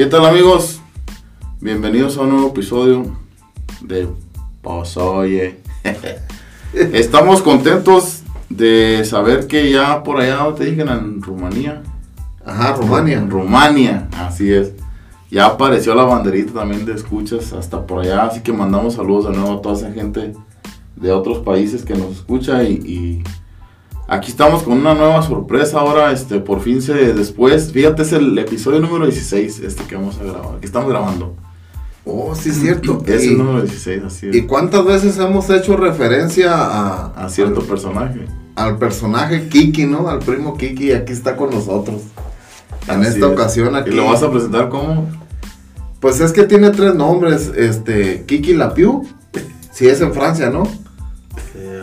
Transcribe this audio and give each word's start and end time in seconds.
¿Qué 0.00 0.06
tal 0.06 0.24
amigos? 0.24 0.80
Bienvenidos 1.60 2.16
a 2.16 2.22
un 2.22 2.30
nuevo 2.30 2.48
episodio 2.48 3.18
de 3.82 4.08
Pasoye. 4.62 5.60
Estamos 6.72 7.42
contentos 7.42 8.22
de 8.48 9.04
saber 9.04 9.46
que 9.46 9.70
ya 9.70 10.02
por 10.02 10.18
allá 10.18 10.54
te 10.54 10.64
dije 10.64 10.80
en 10.80 11.20
Rumanía. 11.20 11.82
Ajá, 12.46 12.76
Rumania. 12.76 13.18
En 13.18 13.28
Rumania, 13.28 14.08
así 14.16 14.50
es. 14.50 14.72
Ya 15.30 15.44
apareció 15.44 15.94
la 15.94 16.04
banderita 16.04 16.54
también 16.54 16.86
de 16.86 16.94
escuchas 16.94 17.52
hasta 17.52 17.86
por 17.86 18.00
allá, 18.00 18.24
así 18.24 18.40
que 18.40 18.54
mandamos 18.54 18.94
saludos 18.94 19.26
de 19.26 19.36
nuevo 19.36 19.58
a 19.58 19.60
toda 19.60 19.74
esa 19.74 19.92
gente 19.92 20.32
de 20.96 21.12
otros 21.12 21.40
países 21.40 21.84
que 21.84 21.92
nos 21.92 22.12
escucha 22.12 22.64
y, 22.64 22.72
y 22.72 23.24
aquí 24.10 24.32
estamos 24.32 24.64
con 24.64 24.74
una 24.74 24.92
nueva 24.94 25.22
sorpresa 25.22 25.78
ahora, 25.78 26.10
este, 26.10 26.40
por 26.40 26.60
fin 26.60 26.82
se 26.82 27.14
después, 27.14 27.72
fíjate 27.72 28.02
es 28.02 28.12
el 28.12 28.36
episodio 28.36 28.80
número 28.80 29.06
16 29.06 29.60
este 29.60 29.84
que 29.84 29.94
vamos 29.94 30.18
a 30.18 30.24
grabar, 30.24 30.58
que 30.58 30.66
estamos 30.66 30.90
grabando. 30.90 31.36
Oh, 32.04 32.34
sí, 32.34 32.48
es 32.50 32.60
cierto. 32.60 33.02
Es 33.06 33.22
el 33.22 33.38
número 33.38 33.62
16, 33.62 34.02
así 34.04 34.28
es. 34.28 34.34
¿Y 34.34 34.42
cuántas 34.42 34.84
veces 34.84 35.16
hemos 35.18 35.48
hecho 35.50 35.76
referencia 35.76 36.52
a, 36.54 37.06
a 37.24 37.28
cierto 37.28 37.62
personaje. 37.62 38.24
al 38.56 38.78
personaje 38.78 39.48
Kiki, 39.48 39.84
¿no? 39.84 40.08
Al 40.08 40.18
primo 40.18 40.56
Kiki, 40.56 40.92
aquí 40.92 41.12
está 41.12 41.36
con 41.36 41.50
nosotros. 41.50 42.02
En 42.88 43.00
Así 43.02 43.10
esta 43.14 43.26
es. 43.26 43.32
ocasión 43.32 43.76
aquí. 43.76 43.90
¿Y 43.90 43.94
lo 43.94 44.06
vas 44.06 44.22
a 44.22 44.30
presentar 44.30 44.70
como? 44.70 45.08
Pues 46.00 46.20
es 46.20 46.32
que 46.32 46.44
tiene 46.44 46.70
tres 46.70 46.94
nombres, 46.94 47.52
este, 47.54 48.24
Kiki 48.26 48.54
Lapiu, 48.54 49.06
si 49.70 49.86
es 49.86 50.00
en 50.00 50.12
Francia, 50.12 50.50
¿no? 50.50 50.64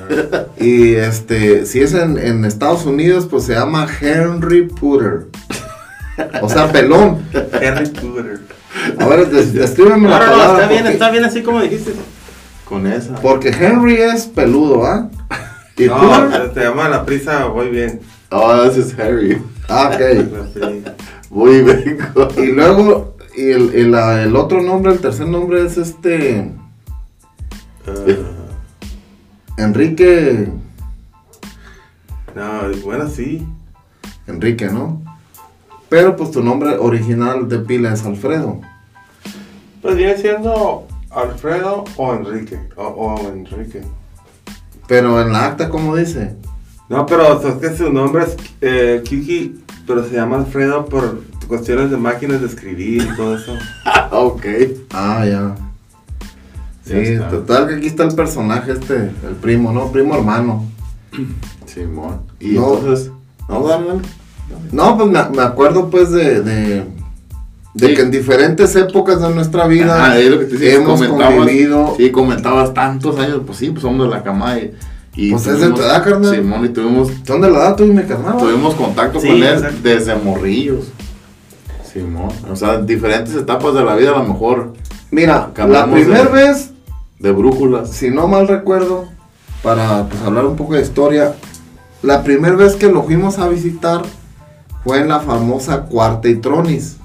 Y 0.59 0.95
este, 0.95 1.65
si 1.65 1.81
es 1.81 1.93
en, 1.93 2.17
en 2.17 2.43
Estados 2.45 2.85
Unidos, 2.85 3.27
pues 3.29 3.43
se 3.43 3.53
llama 3.53 3.87
Henry 4.01 4.63
Putter. 4.63 5.27
O 6.41 6.49
sea, 6.49 6.71
pelón. 6.71 7.19
Henry 7.61 7.87
Potter. 7.89 8.39
A 8.99 9.05
ver, 9.05 9.29
des- 9.29 9.53
descríbeme 9.53 10.09
No, 10.09 10.09
la 10.09 10.19
no, 10.19 10.25
no, 10.25 10.31
palabra. 10.31 10.53
está 10.63 10.67
bien, 10.67 10.81
porque- 10.83 10.93
está 10.93 11.11
bien 11.11 11.23
así 11.25 11.41
como 11.43 11.61
dijiste. 11.61 11.93
Con 12.65 12.85
esa. 12.87 13.15
Porque 13.15 13.49
Henry 13.49 13.95
es 14.01 14.25
peludo, 14.25 14.85
¿ah? 14.85 15.09
Y 15.77 15.85
No, 15.85 15.97
Putter, 15.99 16.53
te 16.53 16.61
llama 16.63 16.89
la 16.89 17.05
prisa, 17.05 17.45
voy 17.45 17.69
bien. 17.69 18.01
Oh, 18.31 18.63
ese 18.63 18.81
es 18.81 18.97
Harry. 18.99 19.41
ah, 19.69 19.91
ok. 19.93 20.01
Sí. 20.53 20.83
Muy 21.29 21.61
vengo. 21.61 22.27
Y 22.37 22.47
luego, 22.47 23.15
y 23.37 23.51
el, 23.51 23.75
y 23.75 23.83
la- 23.83 24.23
el 24.23 24.35
otro 24.35 24.61
nombre, 24.61 24.91
el 24.93 24.99
tercer 24.99 25.27
nombre 25.27 25.65
es 25.65 25.77
este, 25.77 26.51
Ah, 27.85 27.91
Enrique, 29.57 30.47
no, 32.37 32.69
bueno, 32.83 33.09
sí. 33.09 33.43
Enrique, 34.27 34.67
¿no? 34.67 35.01
Pero 35.89 36.15
pues 36.15 36.29
tu 36.29 36.43
nombre 36.43 36.77
original 36.77 37.49
de 37.49 37.57
pila 37.57 37.93
es 37.93 38.05
Alfredo. 38.05 38.61
Pues 39.81 39.95
viene 39.95 40.15
siendo 40.17 40.87
Alfredo 41.09 41.83
o 41.95 42.13
Enrique. 42.13 42.59
O, 42.75 42.83
o 42.83 43.27
Enrique. 43.29 43.81
Pero 44.87 45.19
en 45.19 45.33
la 45.33 45.47
acta, 45.47 45.69
¿cómo 45.69 45.95
dice? 45.95 46.35
No, 46.89 47.07
pero 47.07 47.41
es 47.41 47.55
que 47.55 47.75
su 47.75 47.91
nombre 47.91 48.25
es 48.25 48.37
eh, 48.61 49.01
Kiki, 49.03 49.63
pero 49.87 50.07
se 50.07 50.13
llama 50.13 50.37
Alfredo 50.37 50.85
por 50.85 51.23
cuestiones 51.47 51.89
de 51.89 51.97
máquinas 51.97 52.41
de 52.41 52.47
escribir 52.47 53.01
y 53.01 53.15
todo 53.15 53.35
eso. 53.35 53.53
ok. 54.11 54.45
Ah, 54.93 55.25
ya. 55.25 55.55
Sí, 56.87 57.17
total 57.29 57.67
que 57.67 57.75
aquí 57.75 57.87
está 57.87 58.03
el 58.03 58.15
personaje 58.15 58.71
este, 58.71 58.95
el 58.95 59.35
primo, 59.41 59.71
¿no? 59.71 59.91
Primo 59.91 60.15
hermano. 60.15 60.65
Simón. 61.65 62.21
Y 62.39 62.51
No. 62.51 62.75
entonces. 62.75 63.11
No, 63.49 63.67
dale. 63.67 63.85
No, 64.71 64.97
pues 64.97 65.09
me, 65.09 65.29
me 65.35 65.41
acuerdo 65.43 65.89
pues 65.89 66.11
de, 66.11 66.41
de, 66.41 66.83
de 67.73 67.87
Sí. 67.87 67.93
que 67.93 68.01
en 68.01 68.11
diferentes 68.11 68.75
épocas 68.75 69.21
de 69.21 69.29
nuestra 69.33 69.67
vida 69.67 70.11
Ah, 70.11 70.17
es 70.19 70.29
lo 70.29 70.39
que 70.39 70.45
te 70.45 70.75
hemos 70.75 71.01
convivido. 71.03 71.93
Sí, 71.97 72.11
comentabas 72.11 72.73
tantos 72.73 73.17
años, 73.19 73.41
pues 73.45 73.57
sí, 73.57 73.69
pues 73.69 73.81
somos 73.81 74.07
de 74.07 74.15
la 74.15 74.23
cama 74.23 74.57
y, 74.57 74.73
y 75.15 75.31
Pues 75.31 75.47
es 75.47 75.59
de 75.59 75.69
tu 75.71 75.81
edad, 75.81 76.03
carnal. 76.03 76.33
Simón, 76.35 76.65
y 76.65 76.69
tuvimos, 76.69 77.09
¿Son 77.25 77.41
de 77.41 77.49
la 77.51 77.57
edad 77.59 77.75
tú 77.75 77.83
y 77.83 77.87
mi 77.87 78.03
carnal? 78.03 78.37
tuvimos 78.37 78.73
contacto 78.75 79.19
Sí, 79.19 79.27
con 79.27 79.37
él 79.37 79.43
exacto. 79.43 79.77
desde 79.83 80.15
morrillos. 80.15 80.85
Simón, 81.91 82.29
o 82.49 82.55
sea, 82.55 82.77
diferentes 82.79 83.33
etapas 83.35 83.73
de 83.73 83.83
la 83.83 83.95
vida, 83.95 84.11
a 84.11 84.19
lo 84.19 84.23
mejor 84.25 84.73
Mira, 85.11 85.51
la 85.57 85.85
primera 85.89 86.23
de- 86.25 86.31
vez, 86.31 86.71
de 87.19 87.31
brújulas. 87.31 87.91
si 87.91 88.09
no 88.09 88.27
mal 88.27 88.47
recuerdo, 88.47 89.05
para 89.63 90.07
pues, 90.07 90.21
hablar 90.21 90.45
un 90.45 90.55
poco 90.55 90.75
de 90.75 90.81
historia, 90.81 91.35
la 92.01 92.23
primera 92.23 92.55
vez 92.55 92.75
que 92.75 92.87
lo 92.87 93.03
fuimos 93.03 93.39
a 93.39 93.47
visitar 93.47 94.03
fue 94.83 94.99
en 94.99 95.09
la 95.09 95.19
famosa 95.19 95.83
Cuarta 95.83 96.29
y 96.29 96.35
Tronis. 96.35 96.97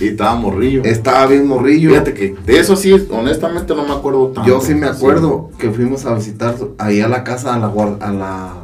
Y 0.00 0.08
estaba 0.08 0.36
morrillo. 0.36 0.84
Estaba 0.84 1.26
bien 1.26 1.46
morrillo. 1.46 1.90
Fíjate 1.90 2.14
que 2.14 2.36
de 2.46 2.60
eso 2.60 2.76
sí, 2.76 2.92
honestamente 3.10 3.74
no 3.74 3.84
me 3.84 3.92
acuerdo 3.92 4.28
tanto. 4.28 4.48
Yo 4.48 4.60
sí 4.60 4.74
me 4.74 4.86
acuerdo 4.86 5.50
que 5.58 5.70
fuimos 5.70 6.06
a 6.06 6.14
visitar 6.14 6.54
ahí 6.78 7.00
a 7.00 7.08
la 7.08 7.24
casa, 7.24 7.54
a 7.54 7.58
la, 7.58 7.66
a 8.00 8.12
la 8.12 8.54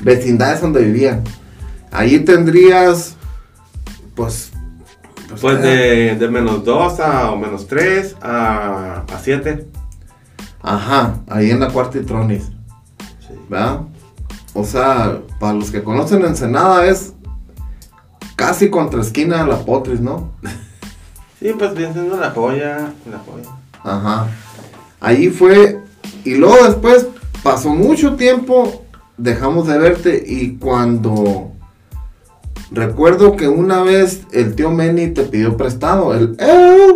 vecindad 0.00 0.60
donde 0.60 0.84
vivían. 0.84 1.24
Ahí 1.90 2.20
tendrías, 2.20 3.16
pues... 4.14 4.50
Pues 5.40 5.56
eh, 5.64 6.14
de, 6.16 6.16
de 6.16 6.28
menos 6.28 6.64
2 6.64 7.00
a 7.00 7.32
o 7.32 7.36
menos 7.38 7.66
3 7.66 8.16
a, 8.20 9.04
a 9.10 9.18
7. 9.18 9.66
Ajá, 10.66 11.20
ahí 11.28 11.50
en 11.50 11.60
la 11.60 11.68
cuarta 11.68 11.98
y 11.98 12.02
tronis, 12.02 12.44
Sí. 13.20 13.34
¿verdad? 13.50 13.80
O 14.54 14.64
sea, 14.64 15.20
para 15.38 15.52
los 15.52 15.70
que 15.70 15.82
conocen 15.84 16.24
Ensenada 16.24 16.86
es 16.86 17.12
casi 18.34 18.70
contra 18.70 19.00
esquina 19.02 19.44
de 19.44 19.50
la 19.50 19.58
Potris, 19.58 20.00
¿no? 20.00 20.30
Sí, 21.40 21.52
pues 21.58 21.74
viene 21.74 21.92
siendo 21.92 22.16
la 22.16 22.30
joya. 22.30 22.94
La 23.10 23.18
joya. 23.18 23.50
Ajá. 23.82 24.26
Ahí 25.00 25.28
fue, 25.28 25.78
y 26.24 26.36
luego 26.36 26.56
después 26.64 27.06
pasó 27.42 27.68
mucho 27.68 28.14
tiempo, 28.16 28.86
dejamos 29.18 29.66
de 29.66 29.76
verte 29.76 30.24
y 30.26 30.56
cuando 30.56 31.52
recuerdo 32.70 33.36
que 33.36 33.46
una 33.48 33.82
vez 33.82 34.22
el 34.32 34.54
tío 34.54 34.70
Manny 34.70 35.08
te 35.08 35.24
pidió 35.24 35.54
prestado 35.58 36.14
el 36.14 36.34
"Eh", 36.38 36.94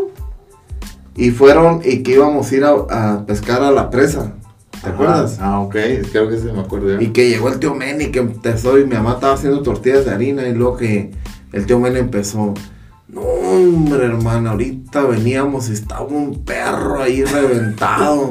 y 1.18 1.30
fueron 1.30 1.80
y 1.84 2.02
que 2.02 2.12
íbamos 2.12 2.50
a 2.50 2.54
ir 2.56 2.64
a, 2.64 2.70
a 2.70 3.26
pescar 3.26 3.62
a 3.62 3.70
la 3.70 3.90
presa, 3.90 4.32
¿te 4.70 4.78
Ajá. 4.78 4.90
acuerdas? 4.90 5.38
Ah, 5.40 5.60
ok, 5.60 5.76
creo 6.10 6.28
que 6.28 6.38
sí 6.38 6.46
me 6.54 6.60
acuerdo. 6.60 7.00
Y 7.00 7.08
que 7.08 7.28
llegó 7.28 7.48
el 7.48 7.58
tío 7.58 7.74
Manny 7.74 8.06
que 8.12 8.20
empezó 8.20 8.78
y 8.78 8.84
mi 8.84 8.94
mamá 8.94 9.14
estaba 9.14 9.34
haciendo 9.34 9.62
tortillas 9.62 10.04
de 10.04 10.12
harina 10.12 10.46
y 10.48 10.54
luego 10.54 10.76
que 10.76 11.10
el 11.52 11.66
tío 11.66 11.78
Manny 11.78 11.98
empezó. 11.98 12.54
No, 13.08 13.22
hombre, 13.22 14.04
hermano, 14.04 14.50
ahorita 14.50 15.02
veníamos 15.02 15.70
y 15.70 15.72
estaba 15.72 16.02
un 16.02 16.44
perro 16.44 17.02
ahí 17.02 17.24
reventado. 17.24 18.30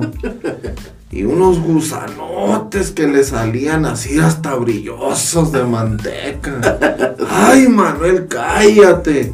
y 1.12 1.24
unos 1.24 1.60
gusanotes 1.60 2.92
que 2.92 3.08
le 3.08 3.24
salían 3.24 3.86
así 3.86 4.20
hasta 4.20 4.54
brillosos 4.56 5.52
de 5.52 5.64
manteca. 5.64 7.16
Ay, 7.30 7.68
Manuel, 7.68 8.28
cállate. 8.28 9.34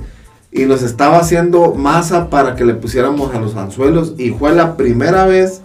Y 0.55 0.65
nos 0.65 0.83
estaba 0.83 1.17
haciendo 1.17 1.73
masa 1.73 2.29
para 2.29 2.55
que 2.55 2.63
le 2.63 2.75
pusiéramos 2.75 3.33
a 3.33 3.39
los 3.39 3.55
anzuelos. 3.55 4.13
Y 4.19 4.29
fue 4.29 4.53
la 4.53 4.77
primera 4.77 5.25
vez 5.25 5.61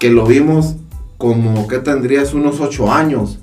que 0.00 0.10
lo 0.10 0.26
vimos 0.26 0.74
como 1.18 1.68
que 1.68 1.78
tendrías 1.78 2.34
unos 2.34 2.60
ocho 2.60 2.92
años. 2.92 3.38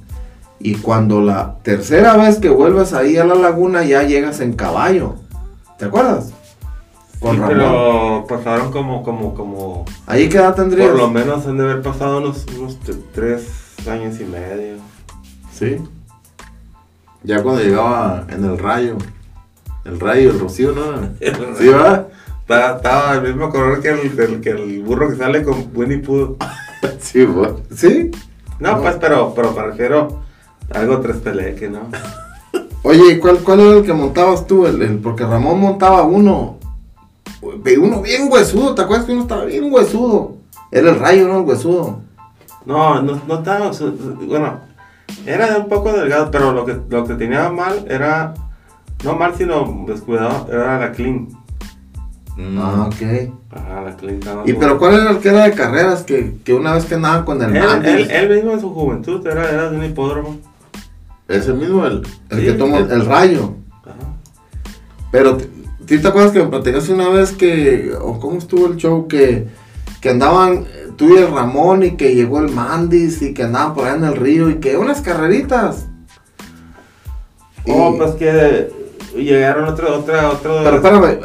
Y 0.60 0.76
cuando 0.76 1.22
la 1.22 1.56
tercera 1.64 2.18
vez 2.18 2.40
que 2.40 2.50
vuelves 2.50 2.92
ahí 2.94 3.16
a 3.18 3.24
la 3.26 3.36
laguna 3.36 3.84
ya 3.86 4.04
llegas 4.04 4.40
en 4.42 4.54
caballo. 4.54 5.16
¿Te 5.78 5.86
acuerdas? 5.86 6.34
Con 7.20 7.36
Sí, 7.36 7.42
Ramón. 7.42 7.56
pero 7.58 8.26
pasaron 8.28 8.72
como, 8.72 9.04
como, 9.04 9.34
como. 9.34 9.86
Ahí 10.08 10.28
qué 10.30 10.38
edad 10.38 10.56
tendrías. 10.56 10.90
Por 10.90 10.98
lo 10.98 11.10
menos 11.10 11.46
han 11.48 11.58
de 11.58 11.64
haber 11.64 11.82
pasado 11.82 12.18
unos, 12.18 12.46
unos 12.58 12.78
tres 13.14 13.48
años 13.90 14.20
y 14.20 14.26
medio. 14.26 14.76
Sí. 15.54 15.78
Ya 17.24 17.42
cuando 17.42 17.62
llegaba 17.62 18.26
en 18.30 18.44
el 18.44 18.58
rayo. 18.58 18.98
El 19.88 20.00
rayo, 20.00 20.32
el 20.32 20.40
rocío, 20.40 20.74
¿no? 20.74 21.10
Sí, 21.58 21.68
va. 21.70 22.08
Estaba, 22.50 23.16
el 23.16 23.24
mismo 23.24 23.50
color 23.50 23.82
que 23.82 23.90
el, 23.90 24.20
el- 24.20 24.42
que 24.42 24.50
el 24.52 24.82
burro 24.84 25.10
que 25.10 25.16
sale 25.16 25.44
con 25.44 25.70
Winnie 25.74 26.00
Pooh. 26.00 26.38
Sí, 27.00 27.26
va. 27.26 27.52
¿Sí? 27.76 28.12
No, 28.60 28.74
No. 28.78 28.82
pues, 28.82 28.96
pero, 29.00 29.34
pero 29.36 29.52
me 29.52 29.64
refiero 29.64 30.22
a 30.74 30.80
algo 30.80 31.00
tres 31.00 31.18
peleque, 31.18 31.70
¿no? 31.70 31.90
Oye, 32.84 33.14
¿y 33.14 33.20
cuál, 33.20 33.40
cuál 33.40 33.60
era 33.62 33.78
el 33.80 33.84
que 33.84 33.94
montabas 33.94 34.46
tú? 34.48 34.66
El, 34.68 34.82
el- 34.82 35.00
porque 35.00 35.26
Ramón 35.26 35.60
montaba 35.60 36.04
uno. 36.04 36.58
Uno 37.42 38.02
bien 38.02 38.30
huesudo, 38.32 38.74
¿te 38.76 38.82
acuerdas 38.82 39.06
que 39.06 39.12
uno 39.14 39.22
estaba 39.24 39.46
bien 39.46 39.72
huesudo? 39.72 40.36
Era 40.72 40.90
el 40.92 41.00
rayo, 41.00 41.28
¿no? 41.28 41.40
El 41.40 41.46
huesudo. 41.46 42.02
No, 42.66 43.02
no, 43.02 43.22
no 43.28 43.36
estaba, 43.36 43.72
bueno, 44.26 44.60
era 45.26 45.58
un 45.58 45.70
poco 45.70 45.92
delgado, 45.94 46.30
pero 46.32 46.52
lo 46.52 46.66
que, 46.66 46.78
lo 46.90 47.06
que 47.06 47.14
tenía 47.16 47.50
mal 47.50 47.86
era, 47.90 48.34
no 49.04 49.16
mal, 49.16 49.34
sino 49.38 49.84
descuidado, 49.88 50.48
era 50.52 50.80
la 50.80 50.92
clean. 50.92 51.28
Ah, 52.58 52.88
ok. 52.88 53.32
Ajá, 53.52 53.82
la 53.82 53.96
clean. 53.96 54.20
estaba 54.20 54.44
¿Y 54.46 54.54
pero 54.54 54.78
cuál 54.78 54.94
era 54.96 55.10
el 55.12 55.18
que 55.20 55.30
era 55.30 55.46
de 55.46 55.54
carreras? 55.54 56.04
Que, 56.04 56.36
que 56.44 56.54
una 56.54 56.74
vez 56.74 56.86
que 56.86 56.96
andaba 56.96 57.26
con 57.26 57.42
el 57.42 57.56
Él, 57.56 57.64
Mandy, 57.66 57.90
él, 57.90 58.12
él 58.12 58.30
mismo 58.36 58.52
en 58.52 58.62
su 58.62 58.74
juventud 58.74 59.26
era, 59.26 59.50
era 59.50 59.70
de 59.72 59.78
un 59.78 59.86
hipódromo. 59.86 60.38
Ese 61.28 61.54
mismo, 61.54 61.86
el. 61.86 62.04
el 62.30 62.40
sí, 62.40 62.46
que 62.46 62.54
tomó 62.54 62.78
el- 62.78 62.92
el 62.92 63.06
rayo. 63.06 63.54
Ajá. 63.84 63.96
Pero 65.12 65.38
¿Sí 65.88 66.00
te 66.00 66.08
acuerdas 66.10 66.34
que 66.34 66.40
me 66.44 66.48
platicaste 66.50 66.94
una 66.94 67.08
vez 67.08 67.32
que, 67.32 67.94
o 68.02 68.20
cómo 68.20 68.38
estuvo 68.40 68.68
el 68.68 68.76
show, 68.76 69.08
que, 69.08 69.48
que 70.02 70.10
andaban 70.10 70.66
eh, 70.70 70.90
tú 70.98 71.16
y 71.16 71.18
el 71.18 71.32
Ramón 71.32 71.82
y 71.84 71.92
que 71.96 72.14
llegó 72.14 72.40
el 72.40 72.50
Mandis 72.52 73.22
y 73.22 73.34
que 73.34 73.44
andaban 73.44 73.74
por 73.74 73.86
allá 73.86 73.96
en 73.96 74.04
el 74.04 74.16
río 74.18 74.50
y 74.50 74.56
que 74.56 74.76
unas 74.76 75.00
carreritas? 75.02 75.88
Oh, 77.66 77.94
Y- 77.94 77.98
pues 77.98 78.12
que 78.16 78.70
llegaron 79.24 79.66
otro, 79.66 80.00
otra, 80.00 80.30
otro. 80.30 80.62
Pero 80.64 80.76
espérame, 80.78 81.20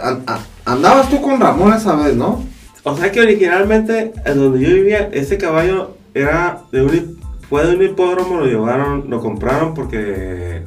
andabas 0.65 1.09
tú 1.11 1.21
con 1.21 1.41
Ramón 1.41 1.73
esa 1.73 1.97
vez, 1.97 2.15
¿no? 2.15 2.45
O 2.85 2.97
sea 2.97 3.13
que 3.13 3.21
originalmente, 3.21 4.13
en 4.25 4.39
donde 4.39 4.61
yo 4.61 4.75
vivía, 4.75 5.09
ese 5.13 5.39
caballo 5.39 5.97
era 6.15 6.63
de 6.73 6.83
un, 6.83 7.21
fue 7.49 7.67
de 7.67 7.77
un 7.77 7.83
hipódromo, 7.83 8.41
lo 8.41 8.47
llevaron, 8.47 9.09
lo 9.09 9.21
compraron 9.21 9.75
porque 9.75 10.63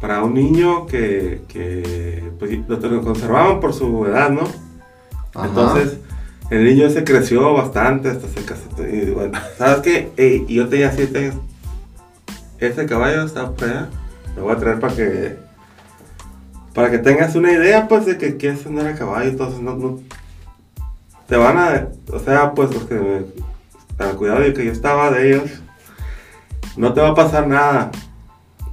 para 0.00 0.22
un 0.22 0.34
niño 0.34 0.86
que, 0.86 1.42
que 1.48 2.30
pues, 2.38 2.58
lo, 2.68 2.76
lo 2.76 3.02
conservaban 3.02 3.60
por 3.60 3.72
su 3.72 4.06
edad, 4.06 4.30
¿no? 4.30 4.42
Ajá. 5.34 5.48
Entonces, 5.48 5.98
el 6.50 6.64
niño 6.64 6.86
ese 6.86 7.02
creció 7.02 7.52
bastante 7.54 8.10
hasta 8.10 8.28
se 8.28 8.44
casó. 8.44 8.62
Y 8.86 9.10
bueno, 9.10 9.38
¿sabes 9.58 9.80
qué? 9.80 10.12
Ey, 10.16 10.44
y 10.46 10.54
yo 10.54 10.68
tenía 10.68 10.92
7 10.92 11.18
años. 11.18 11.34
Ese 12.60 12.86
caballo 12.86 13.24
está 13.24 13.50
por 13.50 13.68
allá. 13.68 13.88
Lo 14.36 14.44
voy 14.44 14.52
a 14.52 14.58
traer 14.58 14.80
para 14.80 14.94
que. 14.94 15.36
Para 16.76 16.90
que 16.92 16.98
tengas 16.98 17.34
una 17.34 17.50
idea, 17.50 17.88
pues, 17.88 18.06
de 18.06 18.16
que, 18.18 18.48
ese 18.50 18.70
no 18.70 18.82
era 18.82 18.94
caballo. 18.94 19.30
Entonces, 19.30 19.60
no, 19.60 19.74
no- 19.74 19.98
Te 21.26 21.36
van 21.36 21.58
a. 21.58 21.88
O 22.12 22.20
sea, 22.20 22.52
pues, 22.54 22.72
los 22.72 22.84
que. 22.84 23.24
Al 23.98 24.14
cuidado 24.14 24.40
de 24.40 24.52
que 24.54 24.64
yo 24.66 24.70
estaba 24.70 25.10
de 25.10 25.30
ellos. 25.34 25.50
No 26.76 26.92
te 26.92 27.00
va 27.00 27.08
a 27.08 27.14
pasar 27.14 27.48
nada. 27.48 27.90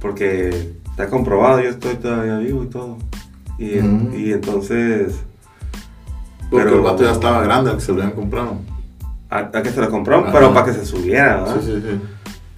Porque 0.00 0.74
está 0.90 1.08
comprobado, 1.08 1.60
yo 1.62 1.70
estoy 1.70 1.96
todavía 1.96 2.38
vivo 2.38 2.62
y 2.62 2.66
todo. 2.68 2.98
Y, 3.58 3.76
Mm. 3.80 4.14
y 4.14 4.32
entonces. 4.32 5.14
Porque 6.50 6.66
Pero- 6.66 6.76
el 6.76 6.82
vato 6.82 7.02
ya 7.02 7.12
estaba 7.12 7.42
grande 7.42 7.70
al 7.70 7.76
que 7.78 7.82
se 7.82 7.92
lo 7.92 8.02
habían 8.02 8.14
comprado. 8.14 8.58
A, 9.30 9.38
a 9.38 9.62
que 9.62 9.70
se 9.70 9.80
lo 9.80 9.90
compraron, 9.90 10.30
pero 10.30 10.52
para 10.52 10.66
que 10.66 10.74
se 10.74 10.84
subiera, 10.84 11.38
¿verdad? 11.42 11.56
Sí, 11.60 11.66
sí, 11.66 11.80
sí. 11.82 12.00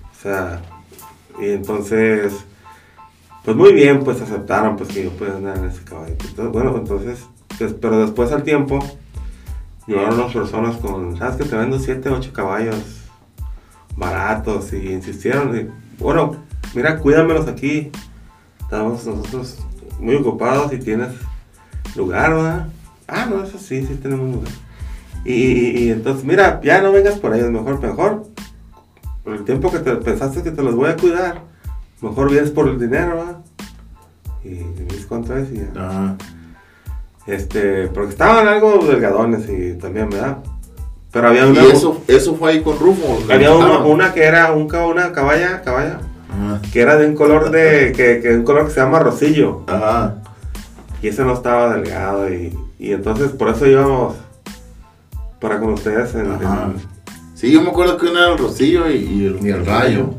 O 0.02 0.22
sea, 0.22 0.60
y 1.40 1.50
entonces, 1.50 2.34
pues 3.46 3.56
muy 3.56 3.72
bien, 3.72 4.02
pues 4.02 4.20
aceptaron 4.20 4.76
pues 4.76 4.88
que 4.88 5.04
yo 5.04 5.10
pueda 5.10 5.36
andar 5.36 5.56
en 5.58 5.66
ese 5.66 5.84
caballo. 5.84 6.16
Entonces, 6.18 6.52
bueno, 6.52 6.76
entonces, 6.76 7.24
pero 7.80 8.00
después 8.00 8.32
al 8.32 8.42
tiempo, 8.42 8.80
llegaron 9.86 10.18
unas 10.18 10.32
personas 10.32 10.76
con, 10.78 11.16
¿sabes 11.16 11.36
que 11.36 11.44
te 11.44 11.56
vendo 11.56 11.78
7, 11.78 12.08
8 12.10 12.32
caballos 12.32 13.04
baratos? 13.96 14.72
Y 14.72 14.92
insistieron, 14.92 15.56
y, 15.56 15.68
bueno, 16.02 16.44
mira, 16.74 16.98
cuídamelos 16.98 17.46
aquí. 17.46 17.92
Estamos 18.62 19.06
nosotros 19.06 19.58
muy 20.00 20.16
ocupados 20.16 20.72
y 20.72 20.78
tienes 20.78 21.10
lugar, 21.94 22.34
¿verdad? 22.34 22.68
Ah, 23.06 23.26
no, 23.30 23.44
eso 23.44 23.60
sí, 23.60 23.86
sí 23.86 23.94
tenemos 23.94 24.34
lugar. 24.34 24.52
Y 25.24 25.90
entonces, 25.90 26.24
mira, 26.24 26.60
ya 26.64 26.82
no 26.82 26.90
vengas 26.90 27.20
por 27.20 27.32
ellos, 27.32 27.52
mejor, 27.52 27.80
mejor. 27.80 28.26
Por 29.22 29.34
el 29.34 29.44
tiempo 29.44 29.70
que 29.70 29.78
te 29.78 29.94
pensaste 29.94 30.42
que 30.42 30.50
te 30.50 30.64
los 30.64 30.74
voy 30.74 30.90
a 30.90 30.96
cuidar, 30.96 31.42
mejor 32.00 32.30
vienes 32.30 32.50
por 32.50 32.68
el 32.68 32.78
dinero, 32.78 33.16
¿verdad? 33.16 33.36
Y 34.44 34.64
mis 34.92 35.06
cuánto 35.06 35.36
es 35.36 35.50
y 35.52 35.56
ya. 35.56 35.70
Ajá. 35.76 36.16
Este, 37.26 37.88
porque 37.88 38.10
estaban 38.10 38.46
algo 38.46 38.78
delgadones 38.86 39.48
y 39.48 39.74
también, 39.78 40.10
¿verdad? 40.10 40.38
Pero 41.12 41.28
había 41.28 41.46
Y 41.46 41.50
una, 41.50 41.64
eso, 41.64 42.00
eso 42.06 42.36
fue 42.36 42.52
ahí 42.52 42.60
con 42.62 42.78
Rufo. 42.78 43.18
había 43.32 43.52
una, 43.54 44.12
que 44.12 44.22
era 44.24 44.52
un, 44.52 44.72
una 44.74 45.12
caballa, 45.12 45.62
caballa, 45.62 46.00
Ajá. 46.30 46.60
que 46.72 46.80
era 46.80 46.96
de 46.96 47.06
un 47.08 47.14
color 47.16 47.50
de, 47.50 47.92
que, 47.96 48.20
que 48.20 48.34
un 48.34 48.44
color 48.44 48.66
que 48.66 48.72
se 48.74 48.80
llama 48.80 49.00
rosillo. 49.00 49.62
Ajá. 49.66 50.16
Y 51.02 51.08
ese 51.08 51.24
no 51.24 51.32
estaba 51.34 51.74
delgado 51.74 52.32
y, 52.32 52.56
y 52.78 52.92
entonces 52.92 53.30
por 53.30 53.48
eso 53.48 53.66
íbamos 53.66 54.14
para 55.40 55.58
con 55.58 55.72
ustedes 55.72 56.14
en, 56.14 56.36
Sí, 57.34 57.52
yo 57.52 57.60
me 57.60 57.68
acuerdo 57.70 57.98
que 57.98 58.06
uno 58.06 58.18
era 58.18 58.32
el 58.32 58.38
Rocillo 58.38 58.88
y, 58.90 58.96
y 58.96 59.26
el, 59.26 59.46
Y 59.46 59.50
el 59.50 59.66
Rayo. 59.66 60.14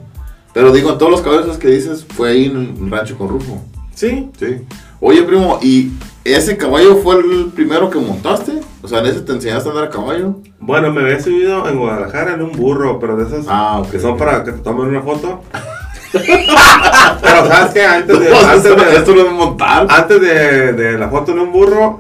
Pero 0.58 0.72
digo, 0.72 0.98
todos 0.98 1.12
los 1.12 1.22
caballos 1.22 1.56
que 1.60 1.68
dices 1.68 2.04
fue 2.16 2.32
ahí 2.32 2.46
en 2.46 2.76
el 2.82 2.90
rancho 2.90 3.16
con 3.16 3.30
Rufo. 3.30 3.62
Sí, 3.94 4.32
Sí. 4.40 4.58
Oye, 5.00 5.22
primo, 5.22 5.60
¿y 5.62 5.92
ese 6.24 6.58
caballo 6.58 6.96
fue 7.04 7.18
el 7.20 7.52
primero 7.54 7.92
que 7.92 8.00
montaste? 8.00 8.54
O 8.82 8.88
sea, 8.88 9.02
¿en 9.02 9.06
ese 9.06 9.22
te 9.22 9.34
enseñaste 9.34 9.70
a 9.70 9.72
andar 9.72 9.86
a 9.86 9.90
caballo? 9.92 10.38
bueno, 10.60 10.92
me 10.92 11.02
había 11.02 11.22
subido 11.22 11.70
en 11.70 11.78
Guadalajara 11.78 12.34
en 12.34 12.42
un 12.42 12.54
burro, 12.54 13.00
pero 13.00 13.16
de 13.18 13.26
esos 13.26 13.46
Ah, 13.48 13.84
que 13.92 14.00
son 14.00 14.18
para 14.18 14.44
que 14.44 14.52
te 14.54 14.58
tomen 14.58 14.88
una 14.88 15.04
foto. 15.04 15.44
pero 16.12 17.48
sabes 17.48 17.74
que 17.76 17.86
antes 17.86 18.20
de, 18.20 18.30
No, 18.32 18.38
antes 18.40 18.66
esto, 18.66 18.84
de, 18.84 18.96
esto 18.98 19.14
no 19.14 19.22
es 19.28 19.32
montar. 19.34 19.86
antes 19.88 20.20
de, 20.22 20.74
de 20.74 20.98
la 20.98 21.08
foto 21.10 21.34
en 21.34 21.40
un 21.40 21.52
burro, 21.52 22.00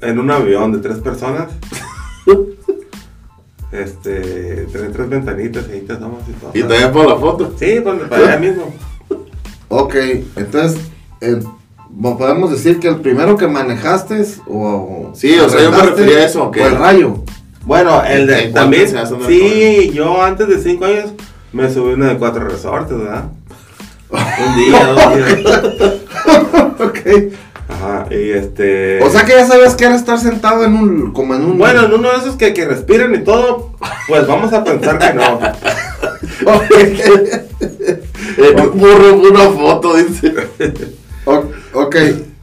en 0.00 0.18
un 0.18 0.30
avión 0.30 0.72
de 0.72 0.78
tres 0.78 0.96
personas. 1.00 1.50
Este, 3.72 4.66
tiene 4.70 4.88
tres 4.88 5.08
ventanitas 5.08 5.64
y 5.68 5.72
ahí 5.72 5.80
te 5.80 5.94
tomas 5.96 6.20
y 6.28 6.32
todo. 6.32 6.50
Y 6.52 6.60
también 6.60 6.92
para 6.92 7.06
la 7.06 7.16
foto. 7.16 7.54
Sí, 7.58 7.80
pues 7.82 8.00
para 8.08 8.28
allá 8.28 8.38
mismo. 8.38 8.74
Ok, 9.68 9.94
entonces, 10.36 10.78
eh, 11.22 11.40
¿mo- 11.90 12.18
¿podemos 12.18 12.50
decir 12.50 12.78
que 12.78 12.88
el 12.88 12.96
primero 13.00 13.36
que 13.38 13.46
manejaste 13.48 14.22
o... 14.46 15.10
Sí, 15.14 15.38
o 15.38 15.48
sea, 15.48 15.62
yo 15.62 15.70
me 15.70 15.78
refería 15.78 16.18
a 16.18 16.26
eso, 16.26 16.50
Fue 16.52 16.66
el 16.66 16.76
rayo. 16.76 17.24
Bueno, 17.64 18.02
el 18.04 18.26
de 18.26 18.34
¿En 18.46 18.52
cuál 18.52 18.64
también. 18.64 18.88
Sí, 19.26 19.90
yo 19.94 20.22
antes 20.22 20.48
de 20.48 20.58
cinco 20.58 20.84
años 20.84 21.12
me 21.52 21.72
subí 21.72 21.94
uno 21.94 22.06
de 22.06 22.18
cuatro 22.18 22.46
resortes, 22.46 22.98
¿verdad? 22.98 23.24
Un 24.10 24.56
día, 24.56 24.86
dos 24.86 25.16
días. 25.16 25.38
ok. 26.78 27.32
Ajá, 27.82 28.06
y 28.10 28.30
este. 28.30 29.02
O 29.02 29.10
sea 29.10 29.24
que 29.24 29.32
ya 29.32 29.46
sabías 29.46 29.74
que 29.74 29.84
era 29.84 29.96
estar 29.96 30.18
sentado 30.18 30.64
en 30.64 30.74
un... 30.74 31.12
como 31.12 31.34
en 31.34 31.44
un... 31.44 31.58
Bueno, 31.58 31.84
en 31.84 31.92
uno 31.92 32.10
de 32.10 32.18
esos 32.18 32.36
que, 32.36 32.54
que 32.54 32.64
respiran 32.64 33.14
y 33.14 33.24
todo, 33.24 33.72
pues 34.06 34.26
vamos 34.26 34.52
a 34.52 34.62
pensar 34.62 34.98
que 34.98 35.14
no. 35.14 35.40
Fue 36.42 37.46
una 39.30 39.50
foto, 39.50 39.96
dice. 39.96 40.34
Ok, 41.72 41.96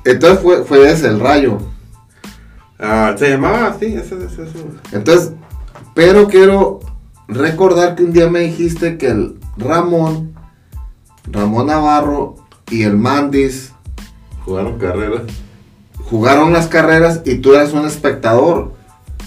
entonces 0.06 0.40
fue, 0.42 0.64
fue 0.64 0.92
ese, 0.92 1.08
el 1.08 1.20
rayo. 1.20 1.58
Ah, 2.80 3.16
se 3.18 3.30
llamaba 3.30 3.68
así, 3.68 3.88
ese, 3.88 4.16
ese, 4.16 4.44
ese. 4.44 4.66
Entonces, 4.92 5.34
pero 5.94 6.28
quiero 6.28 6.80
recordar 7.28 7.96
que 7.96 8.04
un 8.04 8.14
día 8.14 8.30
me 8.30 8.42
dijiste 8.42 8.98
que 8.98 9.08
el 9.08 9.40
Ramón, 9.58 10.36
Ramón 11.26 11.68
Navarro 11.68 12.36
y 12.70 12.84
el 12.84 12.98
Mandis 12.98 13.74
Jugaron 14.50 14.80
carrera. 14.80 15.22
jugaron 16.10 16.52
las 16.54 16.66
carreras 16.68 17.22
y 17.24 17.36
tú 17.36 17.54
eras 17.54 17.72
un 17.74 17.86
espectador. 17.86 18.72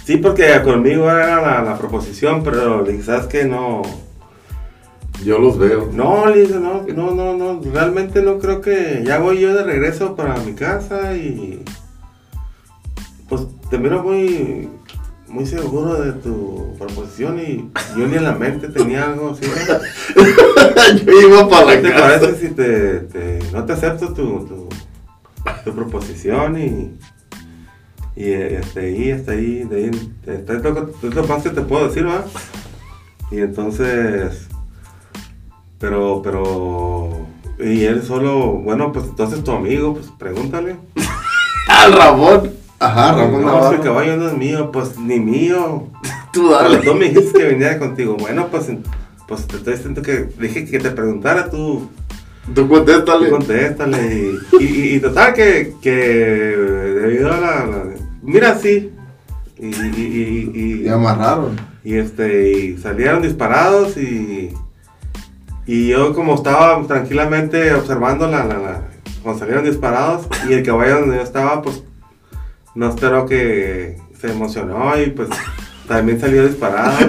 Sí, 0.04 0.16
porque 0.16 0.60
conmigo 0.64 1.08
era 1.08 1.40
la, 1.40 1.62
la 1.62 1.78
proposición, 1.78 2.42
pero 2.42 2.82
le 2.82 2.90
dije, 2.92 3.04
¿sabes 3.04 3.26
qué? 3.26 3.44
No. 3.44 3.82
Yo 5.24 5.38
los 5.38 5.58
veo. 5.58 5.90
No, 5.92 6.26
le 6.26 6.40
dije, 6.40 6.54
no, 6.58 6.82
no, 6.92 7.14
no, 7.14 7.36
no, 7.36 7.60
realmente 7.72 8.20
no 8.20 8.38
creo 8.40 8.60
que. 8.60 9.04
Ya 9.06 9.20
voy 9.20 9.38
yo 9.38 9.54
de 9.54 9.62
regreso 9.62 10.16
para 10.16 10.34
mi 10.38 10.54
casa 10.54 11.14
y. 11.14 11.62
Pues 13.28 13.42
te 13.70 13.78
miro 13.78 14.02
muy. 14.02 14.68
Muy 15.28 15.46
seguro 15.46 15.94
de 16.02 16.12
tu 16.12 16.74
proposición 16.78 17.38
y 17.38 17.70
yo 17.96 18.06
ni 18.06 18.16
en 18.16 18.24
la 18.24 18.32
mente 18.34 18.68
tenía 18.68 19.04
algo 19.04 19.30
así. 19.30 19.46
yo 21.06 21.20
iba 21.28 21.48
para 21.48 21.68
¿Qué 21.68 21.76
la 21.76 21.88
te 21.88 21.94
casa. 21.94 22.20
parece 22.20 22.48
si 22.48 22.52
te, 22.52 23.00
te- 23.00 23.38
no 23.50 23.64
te 23.64 23.72
acepto 23.72 24.08
tu, 24.12 24.44
tu, 24.44 24.61
tu 25.64 25.74
proposición 25.74 26.58
y, 26.60 26.94
y 28.16 28.32
hasta 28.56 28.80
ahí, 28.80 29.10
hasta 29.10 29.32
ahí, 29.32 29.64
de 29.64 29.76
ahí, 29.76 29.90
es 30.26 30.62
lo, 30.62 30.74
que- 31.00 31.06
es 31.08 31.14
lo 31.14 31.24
más 31.24 31.42
que 31.42 31.50
te 31.50 31.62
puedo 31.62 31.88
decir, 31.88 32.06
¿va? 32.06 32.24
Y 33.30 33.38
entonces, 33.40 34.48
pero, 35.78 36.20
pero, 36.22 37.26
y 37.58 37.84
él 37.84 38.02
solo, 38.02 38.52
bueno, 38.54 38.92
pues 38.92 39.06
entonces 39.06 39.42
tu 39.42 39.52
amigo, 39.52 39.94
pues 39.94 40.06
pregúntale. 40.18 40.76
Al 41.68 41.92
Ramón. 41.94 42.52
Ajá, 42.78 43.12
Ramón 43.12 43.42
no, 43.42 43.72
ese 43.72 43.80
caballo 43.82 44.16
no 44.16 44.28
es 44.28 44.36
mío, 44.36 44.70
pues 44.72 44.98
ni 44.98 45.18
mío. 45.20 45.84
Tú 46.32 46.48
dale. 46.50 46.78
tú 46.78 46.94
me 46.94 47.10
dijiste 47.10 47.38
que 47.38 47.44
venía 47.44 47.78
contigo, 47.78 48.16
bueno, 48.18 48.48
pues, 48.50 48.66
pues 49.28 49.46
te 49.46 49.56
estoy 49.56 49.74
diciendo 49.74 50.00
que 50.00 50.28
dije 50.40 50.64
que 50.64 50.78
te 50.78 50.90
preguntara 50.90 51.50
tú. 51.50 51.90
Tú 52.54 52.68
contéstale. 52.68 53.26
Tú 53.26 53.36
contéstale. 53.36 54.32
Y, 54.58 54.64
y, 54.64 54.94
y 54.96 55.00
total 55.00 55.32
que, 55.34 55.74
que 55.80 55.90
debido 55.90 57.32
a 57.32 57.38
la, 57.38 57.66
la- 57.66 57.84
Mira, 58.22 58.58
sí. 58.58 58.90
Y, 59.58 59.66
y, 59.66 59.70
y, 59.96 60.60
y- 60.60 60.82
Y 60.84 60.88
amarraron. 60.88 61.56
y, 61.84 61.94
este, 61.96 62.50
y 62.52 62.78
salieron 62.78 63.22
disparados 63.22 63.96
y... 63.96 64.50
Y 65.64 65.88
yo 65.88 66.12
como 66.14 66.34
estaba 66.34 66.84
tranquilamente 66.88 67.72
observando 67.74 68.26
la, 68.26 68.44
la, 68.44 68.58
la- 68.58 68.82
Cuando 69.22 69.38
salieron 69.38 69.64
disparados 69.64 70.26
y 70.48 70.52
el 70.54 70.64
caballo 70.64 71.00
donde 71.00 71.16
yo 71.16 71.22
estaba, 71.22 71.62
pues... 71.62 71.82
No 72.74 72.88
esperó 72.88 73.26
que 73.26 73.98
se 74.20 74.30
emocionó 74.32 75.00
y 75.00 75.10
pues... 75.10 75.28
También 75.86 76.20
salió 76.20 76.46
disparado. 76.46 76.92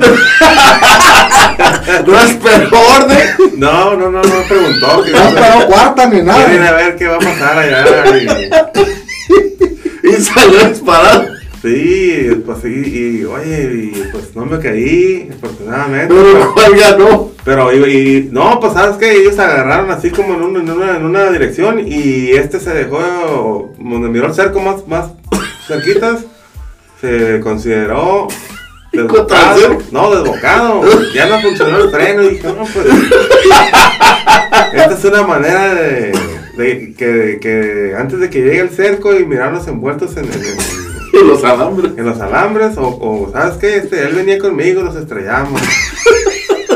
No 2.08 2.20
esperó 2.20 2.70
orden. 3.02 3.28
No, 3.58 3.96
no, 3.96 4.10
no, 4.12 4.22
no 4.22 4.44
preguntó. 4.48 4.98
No 4.98 5.04
esperó 5.06 5.68
cuarta 5.68 6.06
ni 6.08 6.22
Quieren 6.22 6.30
a 6.30 6.66
nada. 6.66 6.78
ver 6.78 6.96
qué 6.96 7.08
va 7.08 7.16
a 7.16 7.20
pasar 7.20 7.58
allá. 7.58 7.86
y- 8.18 8.50
Y 10.08 10.14
salió 10.22 10.68
disparado. 10.70 11.28
Sí, 11.62 12.30
pues 12.46 12.58
sí, 12.62 13.22
y 13.22 13.24
oye, 13.24 13.72
y 13.94 14.04
pues 14.12 14.36
no 14.36 14.46
me 14.46 14.60
caí, 14.60 15.30
afortunadamente. 15.34 16.14
Pero 16.14 16.54
¿cuál 16.54 16.76
ganó? 16.78 17.32
Pero, 17.46 17.72
y, 17.74 17.78
y- 17.78 18.30
no, 18.32 18.60
pues 18.60 18.74
sabes 18.74 18.98
que 18.98 19.14
ellos 19.22 19.40
agarraron 19.40 19.90
así 19.90 20.10
como 20.10 20.34
en, 20.34 20.42
un- 20.42 20.58
en 20.58 20.70
una, 20.70 20.98
en 20.98 21.06
una 21.06 21.30
dirección 21.32 21.80
y 21.88 22.32
este 22.32 22.60
se 22.60 22.72
dejó, 22.74 23.74
donde 23.80 24.10
miró 24.10 24.28
el 24.28 24.34
cerco 24.34 24.60
más, 24.60 24.86
más 24.88 25.06
cerquitas, 25.66 26.26
se 27.00 27.40
consideró 27.40 28.28
desbocado. 28.94 29.78
No, 29.92 30.16
desbocado. 30.16 30.82
Ya 31.14 31.28
no 31.28 31.42
funcionó 31.42 31.78
el 31.78 31.90
freno 31.90 32.24
y 32.24 32.30
dije, 32.30 32.48
no, 32.48 32.64
pues. 32.66 32.86
Esta 34.74 34.94
es 34.94 35.06
una 35.06 35.24
manera 35.24 35.74
de, 35.74 36.12
de 36.58 36.94
que, 36.96 37.40
que 37.42 37.96
antes 37.98 38.20
de 38.20 38.30
que 38.30 38.42
llegue 38.42 38.60
el 38.60 38.70
cerco 38.70 39.14
y 39.14 39.26
mirarnos 39.26 39.68
envueltos 39.68 40.16
en, 40.18 40.30
los 41.28 41.44
alambres. 41.44 41.92
en 41.98 42.06
los 42.06 42.20
alambres, 42.20 42.78
o, 42.78 42.88
o, 42.88 43.32
¿sabes 43.32 43.58
qué? 43.58 43.78
Este, 43.78 44.04
él 44.04 44.16
venía 44.16 44.40
conmigo, 44.40 44.84
nos 44.84 44.96
estrellamos. 44.96 45.62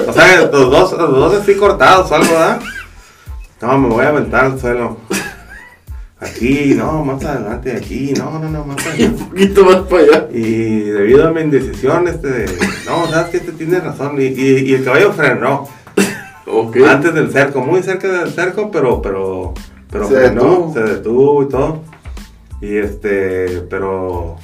O 0.08 0.14
sea, 0.14 0.42
los 0.42 0.52
dos, 0.52 0.92
los 0.94 1.12
dos 1.12 1.34
así 1.42 1.56
cortados 1.56 2.12
o 2.12 2.16
algo, 2.16 2.32
¿verdad? 2.32 2.60
No, 3.62 3.78
me 3.78 3.90
voy 3.90 4.06
a 4.06 4.10
aventar 4.10 4.46
al 4.46 4.60
suelo. 4.60 4.98
Aquí, 6.20 6.74
no, 6.76 7.06
más 7.06 7.24
adelante, 7.24 7.74
aquí, 7.74 8.12
no, 8.18 8.40
no, 8.40 8.50
no, 8.50 8.64
más 8.66 8.78
Y 8.98 9.04
un 9.06 9.16
poquito 9.16 9.66
más 9.66 9.76
para 9.82 10.02
allá. 10.04 10.28
Y 10.34 10.80
debido 10.82 11.28
a 11.28 11.32
mi 11.32 11.42
indecisión, 11.42 12.08
este, 12.08 12.46
no, 12.88 13.08
¿sabes 13.08 13.30
qué? 13.30 13.38
Este 13.38 13.52
tiene 13.52 13.80
razón. 13.80 14.20
Y, 14.20 14.26
y, 14.26 14.60
y 14.70 14.74
el 14.74 14.84
caballo 14.84 15.14
frenó 15.14 15.68
Ok. 16.48 16.78
antes 16.90 17.14
del 17.14 17.32
cerco, 17.32 17.62
muy 17.62 17.84
cerca 17.84 18.08
del 18.08 18.32
cerco, 18.32 18.72
pero, 18.72 19.00
pero, 19.02 19.54
pero 19.92 20.08
Se 20.08 20.16
frenó, 20.16 20.42
detuvo. 20.42 20.74
se 20.74 20.80
detuvo 20.82 21.44
y 21.44 21.50
todo. 21.50 21.82
Y 22.62 22.78
este, 22.78 23.62
pero 23.70 24.38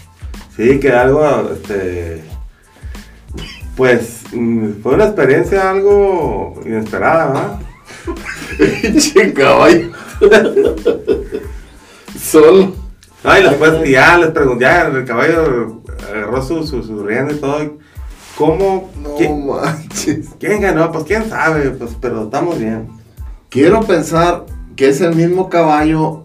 sí 0.55 0.79
que 0.79 0.91
algo, 0.91 1.49
este, 1.53 2.23
pues 3.75 4.21
fue 4.83 4.93
una 4.93 5.05
experiencia 5.05 5.71
algo 5.71 6.61
inesperada, 6.63 7.27
¿verdad? 7.27 7.59
Pinche 8.83 9.33
caballo. 9.33 9.89
Solo. 12.19 12.73
No, 13.23 13.39
y 13.39 13.43
después 13.43 13.89
ya 13.89 14.17
les 14.17 14.31
pregunté, 14.31 14.65
ya 14.65 14.87
el 14.87 15.05
caballo 15.05 15.81
agarró 16.09 16.41
su, 16.41 16.65
su, 16.67 16.83
su 16.83 17.03
rienda 17.03 17.33
y 17.33 17.37
todo. 17.37 17.77
¿Cómo? 18.37 18.91
No 19.01 19.15
¿Quién, 19.15 19.47
manches. 19.47 20.29
quién 20.39 20.61
ganó? 20.61 20.91
Pues 20.91 21.05
quién 21.05 21.29
sabe, 21.29 21.69
pues, 21.71 21.91
pero 22.01 22.23
estamos 22.23 22.59
bien. 22.59 22.89
Quiero 23.49 23.81
pensar 23.81 24.45
que 24.75 24.89
es 24.89 24.99
el 25.01 25.15
mismo 25.15 25.49
caballo 25.49 26.23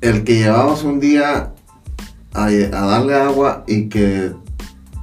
el 0.00 0.24
que 0.24 0.36
llevabas 0.36 0.84
un 0.84 1.00
día 1.00 1.52
a, 2.34 2.44
a 2.46 2.86
darle 2.86 3.14
agua 3.14 3.64
y 3.66 3.88
que 3.88 4.32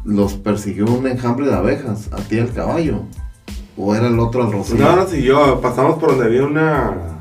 los 0.03 0.33
persiguió 0.33 0.85
un 0.85 1.07
enjambre 1.07 1.47
de 1.47 1.53
abejas, 1.53 2.09
a 2.11 2.17
ti 2.17 2.37
el 2.37 2.51
caballo. 2.51 3.03
¿O 3.77 3.93
era 3.93 4.07
el 4.07 4.19
otro 4.19 4.43
al 4.43 4.51
rocío? 4.51 4.77
No, 4.77 4.95
no 4.95 5.07
siguió, 5.07 5.59
pasamos 5.61 5.99
por 5.99 6.11
donde 6.11 6.25
había 6.25 6.43
una. 6.43 7.14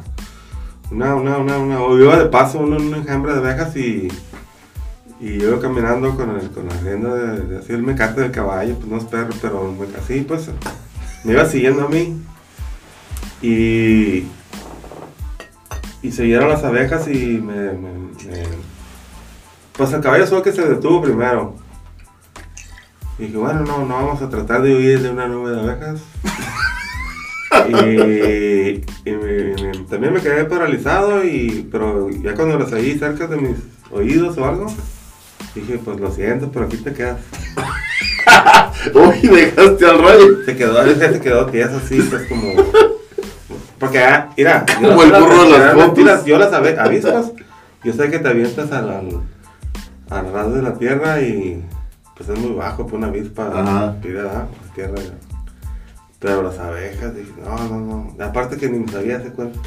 Una, 0.95 1.17
una, 1.17 1.39
una, 1.39 1.59
una. 1.59 1.81
O 1.83 1.99
iba 1.99 2.17
de 2.17 2.27
paso 2.27 2.61
un, 2.61 2.73
un 2.73 3.05
de 3.05 3.11
abejas 3.11 3.75
y. 3.77 4.09
Y 5.21 5.39
yo 5.39 5.49
iba 5.49 5.61
caminando 5.61 6.15
con, 6.17 6.31
el, 6.39 6.51
con 6.51 6.69
la 6.69 6.77
rienda 6.81 7.13
de, 7.15 7.41
de 7.47 7.59
así 7.59 7.73
el 7.73 7.83
mecate 7.83 8.21
del 8.21 8.31
caballo, 8.31 8.77
pues 8.77 8.87
no 8.89 8.99
es 8.99 9.05
perro, 9.05 9.33
pero 9.41 9.75
así 10.01 10.21
pues. 10.21 10.51
Me 11.25 11.33
iba 11.33 11.45
siguiendo 11.47 11.87
a 11.87 11.89
mí. 11.89 12.21
Y. 13.43 14.27
Y 16.03 16.13
siguieron 16.13 16.49
las 16.49 16.63
abejas 16.63 17.09
y 17.09 17.39
me. 17.39 17.73
me- 17.73 17.99
me- 18.27 18.75
pues 19.77 19.93
el 19.93 20.01
caballo 20.01 20.27
fue 20.29 20.39
el 20.39 20.45
que 20.45 20.53
se 20.53 20.69
detuvo 20.69 21.03
primero. 21.03 21.57
Y 23.19 23.25
dije, 23.25 23.37
bueno, 23.37 23.61
no, 23.63 23.85
no 23.85 23.95
vamos 23.95 24.23
a 24.23 24.29
tratar 24.29 24.63
de 24.63 24.77
huir 24.77 25.03
de 25.03 25.11
una 25.11 25.27
nube 25.27 25.51
de 25.51 25.61
abejas. 25.61 26.01
y 27.69 28.85
y 29.05 29.11
me- 29.11 29.55
me- 29.63 29.79
también 29.89 30.13
me 30.13 30.21
quedé 30.21 30.45
paralizado, 30.45 31.25
y, 31.25 31.69
pero 31.71 32.09
ya 32.11 32.35
cuando 32.35 32.59
las 32.59 32.73
oí 32.73 32.99
cerca 32.99 33.27
de 33.27 33.37
mis 33.37 33.57
oídos 33.91 34.37
o 34.39 34.45
algo, 34.47 34.67
dije, 35.55 35.79
pues 35.85 36.01
lo 36.01 36.11
siento, 36.13 36.51
pero 36.53 36.67
aquí 36.67 36.77
te 36.79 36.93
quedas. 36.93 37.19
Uy, 38.95 39.29
dejaste 39.29 39.87
al 39.87 39.99
rayo. 40.03 40.45
Se 40.45 40.57
quedó, 40.57 40.85
se 40.95 41.21
quedó 41.21 41.47
tieso 41.47 41.77
así, 41.77 42.01
pues 42.03 42.27
como... 42.29 42.53
Porque, 43.79 43.99
ah, 43.99 44.31
mira, 44.37 44.65
Como 44.75 45.03
el 45.03 45.11
burro 45.13 45.45
de 45.45 45.51
las 45.59 45.75
las- 46.05 46.25
Yo 46.25 46.39
las 46.39 46.53
avispas, 46.53 47.33
yo 47.83 47.93
sé 47.93 48.11
que 48.11 48.19
te 48.19 48.29
avientas 48.29 48.73
al, 48.73 48.89
al, 48.91 49.09
al 50.11 50.33
ras 50.33 50.55
de 50.55 50.63
la 50.63 50.75
tierra 50.75 51.21
y 51.21 51.63
pues 52.17 52.29
es 52.29 52.39
muy 52.39 52.53
bajo, 52.55 52.85
pues 52.85 52.95
una 52.95 53.09
avispa 53.09 53.45
la 53.49 54.01
tierra. 54.75 55.01
Pero 56.21 56.43
las 56.43 56.59
abejas, 56.59 57.15
dije, 57.15 57.33
no, 57.45 57.57
no, 57.69 57.81
no. 58.17 58.25
Aparte 58.25 58.57
que 58.57 58.69
ni 58.69 58.89
sabía 58.89 59.19
ese 59.19 59.31
cuento. 59.31 59.61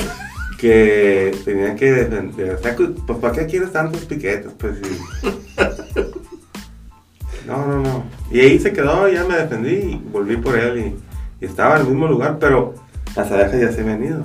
que 0.58 1.36
tenía 1.44 1.74
que 1.76 1.92
defender. 1.92 2.54
O 2.54 2.62
sea, 2.62 2.76
pues 2.76 3.18
¿para 3.18 3.34
qué 3.34 3.46
quieres 3.46 3.72
tantos 3.72 4.04
piquetes? 4.06 4.52
Pues 4.58 4.78
sí. 4.82 4.98
No, 7.46 7.66
no, 7.66 7.82
no. 7.82 8.04
Y 8.30 8.40
ahí 8.40 8.58
se 8.58 8.72
quedó, 8.72 9.08
ya 9.08 9.24
me 9.24 9.36
defendí 9.36 9.70
y 9.74 10.02
volví 10.12 10.36
por 10.36 10.58
él 10.58 10.78
y, 10.78 11.44
y 11.44 11.48
estaba 11.48 11.76
en 11.76 11.82
el 11.82 11.88
mismo 11.88 12.06
lugar, 12.06 12.38
pero 12.38 12.74
las 13.16 13.30
abejas 13.30 13.60
ya 13.60 13.72
se 13.72 13.80
habían 13.80 14.04
ido. 14.04 14.24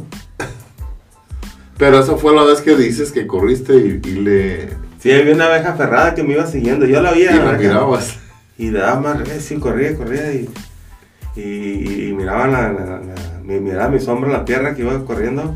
Pero 1.77 1.99
esa 1.99 2.15
fue 2.17 2.35
la 2.35 2.43
vez 2.43 2.61
que 2.61 2.75
dices 2.75 3.11
que 3.11 3.27
corriste 3.27 3.75
y, 3.75 4.01
y 4.07 4.11
le. 4.19 4.69
Sí, 4.99 5.11
había 5.11 5.33
una 5.33 5.45
abeja 5.47 5.73
ferrada 5.73 6.15
que 6.15 6.23
me 6.23 6.33
iba 6.33 6.45
siguiendo. 6.47 6.85
Yo 6.85 7.01
la 7.01 7.11
Y 7.15 7.25
veía. 7.25 7.43
la 7.43 7.53
mirabas. 7.57 8.17
Y 8.57 8.69
daba 8.69 8.99
más 8.99 9.27
recio, 9.27 9.59
corría, 9.59 9.95
corría 9.97 10.31
y, 10.33 10.49
y, 11.35 12.09
y 12.09 12.13
miraba, 12.13 12.47
la, 12.47 12.71
la- 12.73 12.85
la- 12.99 13.41
mi, 13.43 13.59
miraba 13.59 13.89
mi 13.89 13.99
sombra 13.99 14.29
en 14.31 14.37
la 14.37 14.45
tierra 14.45 14.73
que 14.75 14.81
iba 14.83 15.03
corriendo 15.05 15.55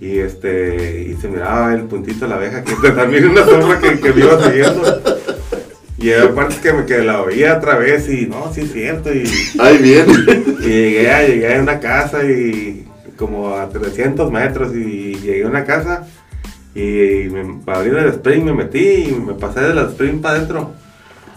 y 0.00 0.18
este 0.18 1.06
y 1.10 1.14
se 1.20 1.28
miraba 1.28 1.72
el 1.74 1.82
puntito 1.84 2.24
de 2.24 2.28
la 2.30 2.36
abeja 2.36 2.62
que 2.64 2.90
también 2.90 3.28
una 3.28 3.44
sombra 3.44 3.78
que, 3.78 4.00
que 4.00 4.12
me 4.12 4.20
iba 4.20 4.42
siguiendo. 4.42 5.00
Y 5.96 6.12
aparte 6.12 6.56
que, 6.62 6.72
me, 6.72 6.84
que 6.84 6.98
la 6.98 7.22
oía 7.22 7.56
otra 7.56 7.78
vez 7.78 8.08
y 8.10 8.26
no, 8.26 8.52
sí 8.52 8.62
es 8.62 8.72
cierto. 8.72 9.14
Y, 9.14 9.24
Ahí 9.58 9.78
viene. 9.78 10.12
y 10.60 10.66
llegué, 10.66 11.10
a, 11.10 11.26
llegué 11.26 11.56
a 11.56 11.62
una 11.62 11.80
casa 11.80 12.24
y 12.24 12.86
como 13.16 13.54
a 13.54 13.68
300 13.70 14.30
metros 14.30 14.74
y 14.74 15.14
llegué 15.22 15.44
a 15.44 15.48
una 15.48 15.64
casa 15.64 16.06
y 16.74 17.28
me, 17.30 17.60
para 17.64 17.78
abrir 17.78 17.94
el 17.94 18.08
spring 18.08 18.44
me 18.44 18.52
metí 18.52 18.80
y 19.08 19.12
me 19.24 19.34
pasé 19.34 19.60
del 19.60 19.78
spring 19.90 20.20
para 20.20 20.34
adentro 20.36 20.72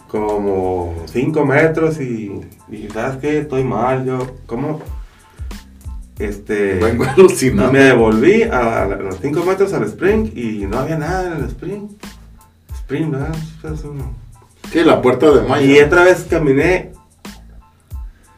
como 0.08 0.96
5 1.12 1.46
metros 1.46 2.00
y, 2.00 2.42
y 2.70 2.88
¿sabes 2.94 3.18
qué? 3.18 3.40
Estoy 3.40 3.64
mal, 3.64 4.06
yo, 4.06 4.36
¿cómo? 4.46 4.82
Este... 6.18 6.76
Vengo 6.76 7.04
y 7.06 7.08
alucinando. 7.08 7.72
me 7.72 7.80
devolví 7.80 8.44
a, 8.44 8.84
a 8.84 8.86
los 8.88 9.20
5 9.22 9.44
metros 9.46 9.74
al 9.74 9.84
spring 9.84 10.32
y 10.36 10.66
no 10.66 10.80
había 10.80 10.98
nada 10.98 11.36
en 11.36 11.44
el 11.44 11.50
spring. 11.50 11.90
Spring, 12.74 13.12
¿verdad? 13.12 13.36
Es. 13.64 13.84
¿Qué? 14.72 14.84
La 14.84 15.02
puerta 15.02 15.30
de 15.32 15.48
Maya. 15.48 15.66
Y 15.66 15.80
otra 15.80 16.04
vez 16.04 16.26
caminé 16.30 16.92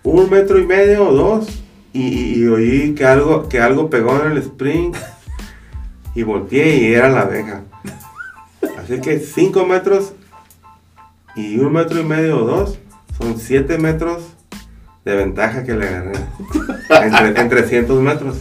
un 0.03 0.29
metro 0.29 0.59
y 0.59 0.65
medio 0.65 1.09
o 1.09 1.13
dos 1.13 1.47
y, 1.93 2.45
oí 2.45 2.93
que 2.95 3.05
algo, 3.05 3.49
que 3.49 3.59
algo 3.59 3.89
pegó 3.89 4.19
en 4.23 4.31
el 4.31 4.37
spring 4.37 4.93
y 6.15 6.23
volteé 6.23 6.77
y 6.77 6.93
era 6.93 7.09
la 7.09 7.21
abeja. 7.21 7.63
Así 8.77 8.99
que 9.01 9.19
cinco 9.19 9.65
metros 9.65 10.13
y 11.35 11.57
un 11.59 11.73
metro 11.73 11.99
y 11.99 12.03
medio 12.03 12.43
o 12.43 12.45
dos 12.47 12.77
son 13.17 13.37
siete 13.39 13.77
metros 13.77 14.23
de 15.05 15.15
ventaja 15.15 15.63
que 15.63 15.73
le 15.73 15.87
agarré. 15.87 16.13
Entre, 17.03 17.41
en 17.41 17.49
300 17.49 18.01
metros. 18.01 18.37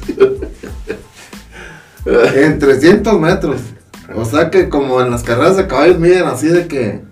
En 2.34 2.58
300 2.58 3.20
metros. 3.20 3.60
O 4.14 4.24
sea 4.24 4.50
que 4.50 4.68
como 4.68 5.00
en 5.02 5.10
las 5.10 5.22
carreras 5.22 5.56
de 5.56 5.66
caballos 5.66 5.98
miden 5.98 6.24
así 6.24 6.48
de 6.48 6.66
que... 6.66 7.02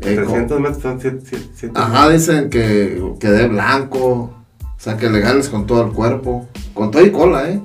eh, 0.00 0.16
como- 0.24 0.26
300 0.46 0.60
metros 0.60 0.82
son 0.82 1.00
7 1.00 1.70
Ajá, 1.74 2.08
dicen 2.10 2.50
que, 2.50 3.02
que 3.20 3.28
de 3.30 3.46
blanco. 3.48 4.32
O 4.60 4.78
sea, 4.78 4.96
que 4.96 5.08
le 5.08 5.20
ganes 5.20 5.48
con 5.48 5.66
todo 5.66 5.84
el 5.86 5.92
cuerpo. 5.92 6.48
Con 6.74 6.90
todo 6.90 7.04
y 7.04 7.10
cola, 7.12 7.48
¿eh? 7.50 7.60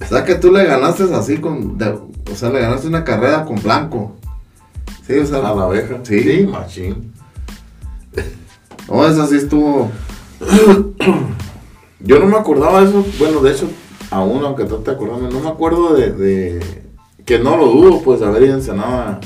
O 0.00 0.04
sea, 0.04 0.24
que 0.24 0.36
tú 0.36 0.52
le 0.52 0.64
ganaste 0.64 1.04
así 1.14 1.38
con... 1.38 1.76
de- 1.78 1.88
o 2.30 2.34
sea, 2.34 2.50
le 2.50 2.60
ganaste 2.60 2.86
una 2.88 3.04
carrera 3.04 3.44
con 3.44 3.60
blanco. 3.62 4.15
Sí, 5.06 5.14
o 5.18 5.26
sea... 5.26 5.38
A 5.38 5.54
la 5.54 5.62
abeja. 5.64 5.98
Sí. 6.02 6.46
machín. 6.50 7.12
No, 8.88 9.04
eso 9.06 9.26
sí 9.26 9.36
estuvo... 9.36 9.90
Yo 12.00 12.18
no 12.20 12.26
me 12.26 12.36
acordaba 12.36 12.80
de 12.82 12.88
eso. 12.88 13.04
Bueno, 13.18 13.40
de 13.40 13.52
hecho, 13.52 13.68
aún 14.10 14.44
aunque 14.44 14.64
trate 14.64 14.84
de 14.84 14.90
acordarme, 14.92 15.28
no 15.28 15.40
me 15.40 15.48
acuerdo 15.48 15.94
de, 15.94 16.12
de- 16.12 16.84
Que 17.24 17.38
no 17.40 17.56
lo 17.56 17.66
dudo, 17.66 18.00
pues, 18.02 18.22
haber 18.22 18.42
ido 18.44 18.52
a 18.52 18.56
Ensenada 18.58 19.20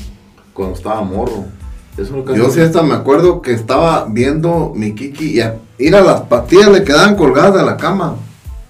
cuando 0.54 0.76
estaba 0.76 1.02
morro. 1.02 1.44
Eso 1.99 2.16
lo 2.16 2.25
que 2.25 2.37
Yo 2.37 2.49
sí 2.50 2.60
hasta 2.60 2.82
me 2.82 2.94
acuerdo 2.94 3.42
que 3.42 3.52
estaba 3.52 4.06
viendo 4.08 4.72
mi 4.75 4.94
Kiki 4.94 5.32
y 5.37 5.40
a, 5.40 5.56
ir 5.78 5.94
a 5.94 6.00
las 6.00 6.22
patillas 6.22 6.68
le 6.70 6.84
quedaban 6.84 7.16
colgadas 7.16 7.54
de 7.56 7.62
la 7.62 7.76
cama. 7.76 8.16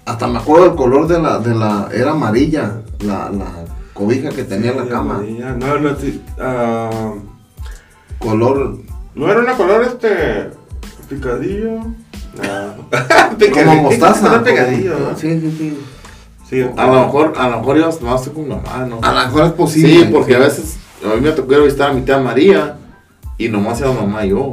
Hasta 0.07 0.27
me 0.27 0.39
acuerdo 0.39 0.67
el 0.67 0.75
color 0.75 1.07
de 1.07 1.21
la, 1.21 1.39
de 1.39 1.55
la, 1.55 1.89
era 1.95 2.13
amarilla, 2.13 2.81
la, 3.01 3.31
la 3.31 3.60
cobija 4.01 4.31
que 4.31 4.45
tenía 4.45 4.73
Sí, 4.73 4.79
la 4.79 4.89
cama. 4.89 5.23
No, 5.59 5.79
no, 5.79 5.97
sí, 5.97 6.23
ah, 6.41 7.13
Color 8.19 8.79
no 9.15 9.31
era 9.31 9.41
una 9.41 9.55
color 9.57 9.83
este. 9.85 10.51
Picadillo. 11.09 11.81
No. 12.41 13.53
como 13.53 13.83
mostaza. 13.83 14.27
Era 14.27 14.31
como- 14.39 14.45
picadillo, 14.45 14.99
¿no? 14.99 15.17
Sí, 15.17 15.41
sí, 15.41 15.55
sí. 15.59 15.79
Sí, 16.49 16.67
A 16.77 16.87
lo 16.87 16.93
mejor, 17.07 17.35
a 17.37 17.49
lo 17.49 17.59
mejor 17.59 17.77
ibas 17.77 18.01
más 18.03 18.29
con 18.29 18.49
mamá, 18.49 18.87
¿no? 18.89 18.99
A 19.03 19.13
lo 19.13 19.21
mejor 19.27 19.47
es 19.47 19.53
posible. 19.53 19.89
Sí, 20.07 20.09
porque 20.13 20.37
a 20.37 20.39
veces 20.39 20.77
a 21.05 21.15
mí 21.15 21.21
me 21.21 21.33
tocó 21.33 21.61
visitar 21.63 21.91
a 21.91 21.93
mi 21.93 22.03
tía 22.03 22.19
María 22.19 22.77
y 23.37 23.49
nomás 23.49 23.81
iba 23.81 23.93
mamá 23.93 24.25
y 24.25 24.31
yo. 24.31 24.53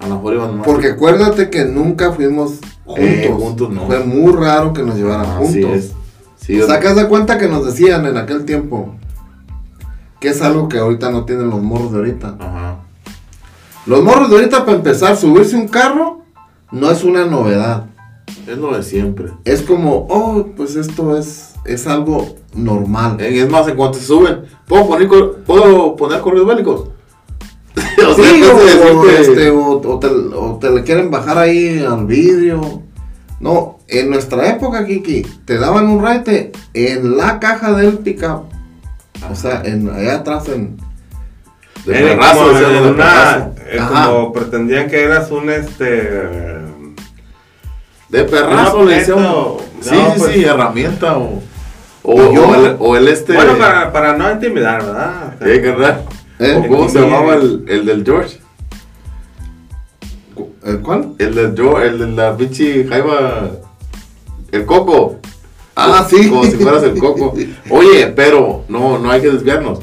A 0.00 0.06
lo 0.08 0.16
mejor 0.16 0.34
iban 0.34 0.46
nomás. 0.48 0.66
Porque 0.66 0.88
acuérdate 0.88 1.50
que 1.50 1.64
nunca 1.64 2.12
fuimos 2.12 2.54
juntos. 2.84 3.04
Eh, 3.04 3.32
juntos 3.32 3.70
no. 3.70 3.86
Fue 3.86 4.00
muy 4.04 4.32
raro 4.32 4.72
que 4.72 4.82
nos 4.82 4.96
llevaran 4.96 5.26
juntos. 5.36 5.70
es. 5.72 5.92
Sí, 6.44 6.60
Sacas 6.60 6.94
de 6.96 7.08
cuenta 7.08 7.38
que 7.38 7.48
nos 7.48 7.64
decían 7.64 8.04
en 8.04 8.18
aquel 8.18 8.44
tiempo 8.44 8.94
que 10.20 10.28
es 10.28 10.42
algo 10.42 10.68
que 10.68 10.78
ahorita 10.78 11.10
no 11.10 11.24
tienen 11.24 11.48
los 11.50 11.62
morros 11.62 11.92
de 11.92 11.98
ahorita. 11.98 12.36
Ajá. 12.38 12.76
Los 13.86 14.02
morros 14.02 14.30
de 14.30 14.36
ahorita, 14.36 14.64
para 14.64 14.78
empezar, 14.78 15.16
subirse 15.16 15.56
un 15.56 15.68
carro 15.68 16.22
no 16.70 16.90
es 16.90 17.04
una 17.04 17.24
novedad. 17.26 17.86
Es 18.46 18.58
lo 18.58 18.74
de 18.76 18.82
siempre. 18.82 19.32
Es 19.44 19.62
como, 19.62 20.06
oh, 20.08 20.46
pues 20.56 20.76
esto 20.76 21.16
es, 21.16 21.54
es 21.64 21.86
algo 21.86 22.36
normal. 22.54 23.18
Eh, 23.20 23.40
Es 23.40 23.50
más, 23.50 23.68
en 23.68 23.76
cuanto 23.76 23.98
se 23.98 24.06
suben, 24.06 24.44
¿puedo 24.66 24.86
poner, 24.86 25.08
¿puedo 25.46 25.96
poner 25.96 26.20
correos 26.20 26.46
bélicos? 26.46 26.88
O 28.06 28.14
Sí, 28.14 28.42
o, 28.42 29.00
o, 29.00 29.08
este, 29.08 29.50
o, 29.50 29.80
o 29.80 29.98
te, 29.98 30.06
o 30.06 30.58
te 30.60 30.70
le 30.70 30.82
quieren 30.82 31.10
bajar 31.10 31.38
ahí 31.38 31.78
al 31.80 32.06
vidrio. 32.06 32.83
No, 33.44 33.78
en 33.88 34.08
nuestra 34.08 34.48
época, 34.48 34.86
Kiki, 34.86 35.20
te 35.44 35.58
daban 35.58 35.86
un 35.88 36.02
raite 36.02 36.50
en 36.72 37.18
la 37.18 37.38
caja 37.38 37.72
del 37.74 37.98
pickup. 37.98 38.44
O 39.30 39.34
sea, 39.34 39.60
en, 39.66 39.90
allá 39.90 40.14
atrás 40.16 40.48
en... 40.48 40.78
de 41.84 41.92
Eh, 41.98 42.02
perrazo, 42.16 42.38
como 42.38 42.48
decíamos, 42.52 42.76
en 42.78 42.82
de 42.84 42.90
una- 42.90 42.96
perrazo. 42.96 43.52
eh, 43.70 43.78
como 44.10 44.32
pretendían 44.32 44.88
que 44.88 45.02
eras 45.02 45.30
un 45.30 45.50
este. 45.50 45.84
De 48.08 48.24
perrazo 48.24 48.82
le 48.84 48.94
decíamos. 48.94 49.26
objeto. 49.26 49.64
Sí, 49.82 49.90
No, 49.94 50.06
sí, 50.14 50.18
pues- 50.20 50.32
sí, 50.32 50.44
herramienta 50.44 51.18
o. 51.18 51.42
O, 52.02 52.14
Y 52.14 52.34
yo- 52.34 52.48
o 52.48 52.54
el, 52.54 52.76
o 52.78 52.96
el 52.96 53.08
este. 53.08 53.34
Bueno, 53.34 53.58
para, 53.58 53.92
para 53.92 54.16
no 54.16 54.30
intimidar, 54.30 54.82
¿verdad? 54.86 55.34
Eh, 55.42 55.60
¿qué 55.62 55.70
tal? 55.72 56.02
¿Eh? 56.38 56.62
¿O 56.64 56.68
¿Cómo 56.68 56.88
se 56.88 56.98
Sí. 56.98 57.04
llamaba 57.04 57.34
el, 57.34 57.64
el 57.68 57.84
del 57.84 58.04
George? 58.04 58.38
¿El 60.64 60.80
cuál? 60.80 61.14
El 61.18 61.34
del 61.34 61.54
George, 61.56 61.86
el 61.88 61.98
de 61.98 62.06
la 62.08 62.36
pinche 62.36 62.84
jaiba. 62.86 63.50
El 64.52 64.64
coco. 64.66 65.16
Ah, 65.76 66.06
sí. 66.08 66.28
Como 66.28 66.44
si 66.44 66.52
fueras 66.52 66.82
el 66.84 66.98
coco. 66.98 67.34
Oye, 67.70 68.06
pero 68.14 68.62
no, 68.68 68.98
no 68.98 69.10
hay 69.10 69.20
que 69.20 69.30
desviarnos. 69.30 69.80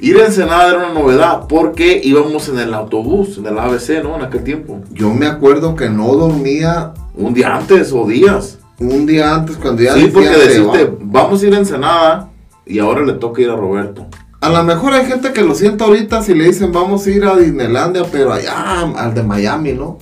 Ir 0.00 0.20
a 0.20 0.26
Ensenada 0.26 0.68
era 0.68 0.78
una 0.90 0.92
novedad 1.00 1.46
porque 1.48 2.00
íbamos 2.04 2.48
en 2.48 2.58
el 2.58 2.74
autobús, 2.74 3.38
en 3.38 3.46
el 3.46 3.58
ABC, 3.58 4.02
¿no? 4.02 4.16
En 4.16 4.22
aquel 4.24 4.44
tiempo. 4.44 4.80
Yo 4.90 5.14
me 5.14 5.26
acuerdo 5.26 5.74
que 5.74 5.88
no 5.88 6.12
dormía 6.14 6.92
Un 7.14 7.32
día 7.32 7.56
antes 7.56 7.92
o 7.92 8.06
días. 8.06 8.58
un 8.78 9.06
día 9.06 9.34
antes 9.34 9.56
cuando 9.56 9.82
ya 9.82 9.94
Sí, 9.94 10.10
porque 10.12 10.28
decían, 10.28 10.42
"Se 10.42 10.48
decirte, 10.78 10.84
va". 10.84 10.96
vamos 11.22 11.42
a 11.42 11.46
ir 11.46 11.54
a 11.54 11.58
Ensenada 11.58 12.28
y 12.66 12.78
ahora 12.78 13.06
le 13.06 13.14
toca 13.14 13.40
ir 13.40 13.48
a 13.48 13.56
Roberto. 13.56 14.06
A 14.46 14.50
lo 14.50 14.62
mejor 14.62 14.92
hay 14.92 15.06
gente 15.06 15.32
que 15.32 15.42
lo 15.42 15.54
sienta 15.56 15.84
ahorita 15.86 16.22
si 16.22 16.32
le 16.34 16.44
dicen 16.44 16.70
vamos 16.70 17.04
a 17.06 17.10
ir 17.10 17.24
a 17.24 17.34
Disneylandia, 17.36 18.04
pero 18.12 18.32
allá 18.32 18.80
al 18.96 19.12
de 19.12 19.22
Miami, 19.24 19.72
¿no? 19.72 19.98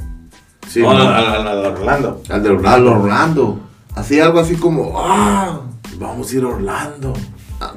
Sí, 0.68 0.82
No, 0.82 0.92
¿no? 0.92 1.00
al, 1.08 1.24
al- 1.26 1.48
al 1.48 1.66
Orlando. 1.66 2.20
Al 2.28 2.42
de 2.42 2.48
Al 2.50 2.54
Orlando. 2.56 2.90
Orlando. 2.92 3.58
Así 3.94 4.20
algo 4.20 4.40
así 4.40 4.56
como, 4.56 4.92
ah, 5.00 5.60
Vamos 5.98 6.30
a 6.30 6.36
ir 6.36 6.42
a 6.44 6.48
Orlando. 6.48 7.12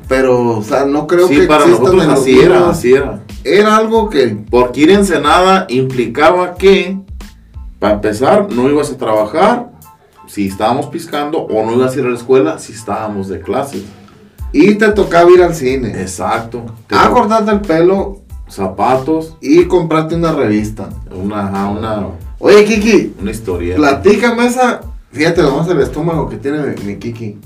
pero, 0.09 0.57
o 0.57 0.63
sea, 0.63 0.85
no 0.85 1.07
creo 1.07 1.27
sí, 1.27 1.35
que 1.41 1.43
para 1.47 1.65
nosotros 1.67 2.05
así 2.07 2.37
era, 2.39 2.69
así 2.69 2.93
era. 2.93 3.21
Era 3.45 3.77
algo 3.77 4.09
que, 4.09 4.27
Porque 4.49 4.81
ir 4.81 4.89
a 4.89 4.95
Ensenada 4.95 5.67
implicaba 5.69 6.55
que, 6.55 6.99
para 7.79 7.93
empezar, 7.93 8.47
no 8.51 8.67
ibas 8.69 8.91
a 8.91 8.97
trabajar 8.97 9.69
si 10.25 10.47
estábamos 10.47 10.87
piscando 10.87 11.37
o 11.43 11.65
no 11.65 11.73
ibas 11.73 11.95
a 11.95 11.99
ir 11.99 12.05
a 12.05 12.09
la 12.09 12.17
escuela 12.17 12.59
si 12.59 12.73
estábamos 12.73 13.29
de 13.29 13.39
clases. 13.39 13.83
Y 14.53 14.75
te 14.75 14.89
tocaba 14.89 15.29
ir 15.31 15.43
al 15.43 15.53
cine, 15.55 15.89
Exacto. 16.01 16.63
a 16.89 17.09
cortarte 17.09 17.51
el 17.51 17.61
pelo 17.61 18.19
Zapatos, 18.49 19.35
y 19.41 19.65
comprarte 19.65 20.15
una 20.15 20.31
revista. 20.31 20.89
una, 21.13 21.47
ajá, 21.47 21.67
una, 21.69 22.07
Oye, 22.39 22.63
Kiki, 22.65 23.13
una 23.21 23.31
historia. 23.31 23.75
platícame 23.75 24.45
esa, 24.45 24.81
fíjate 25.11 25.41
nomás 25.41 25.67
el 25.67 25.81
estómago 25.81 26.29
que 26.29 26.37
tiene 26.37 26.59
mi, 26.61 26.83
mi 26.85 26.95
Kiki. 26.97 27.37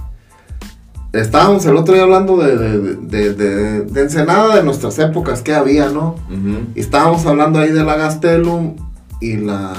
Estábamos 1.14 1.66
el 1.66 1.76
otro 1.76 1.94
día 1.94 2.04
hablando 2.04 2.38
de, 2.38 2.56
de, 2.58 2.96
de, 2.96 3.34
de- 3.34 3.82
de 3.82 4.02
Ensenada, 4.02 4.56
de 4.56 4.64
nuestras 4.64 4.98
épocas 5.00 5.42
que 5.42 5.54
había, 5.54 5.90
¿no? 5.90 6.16
Ujú. 6.30 6.68
Y 6.76 6.80
estábamos 6.80 7.26
hablando 7.26 7.60
ahí 7.60 7.72
de 7.72 7.84
la 7.84 7.96
Gastelum 7.98 8.76
y 9.20 9.36
la 9.38 9.74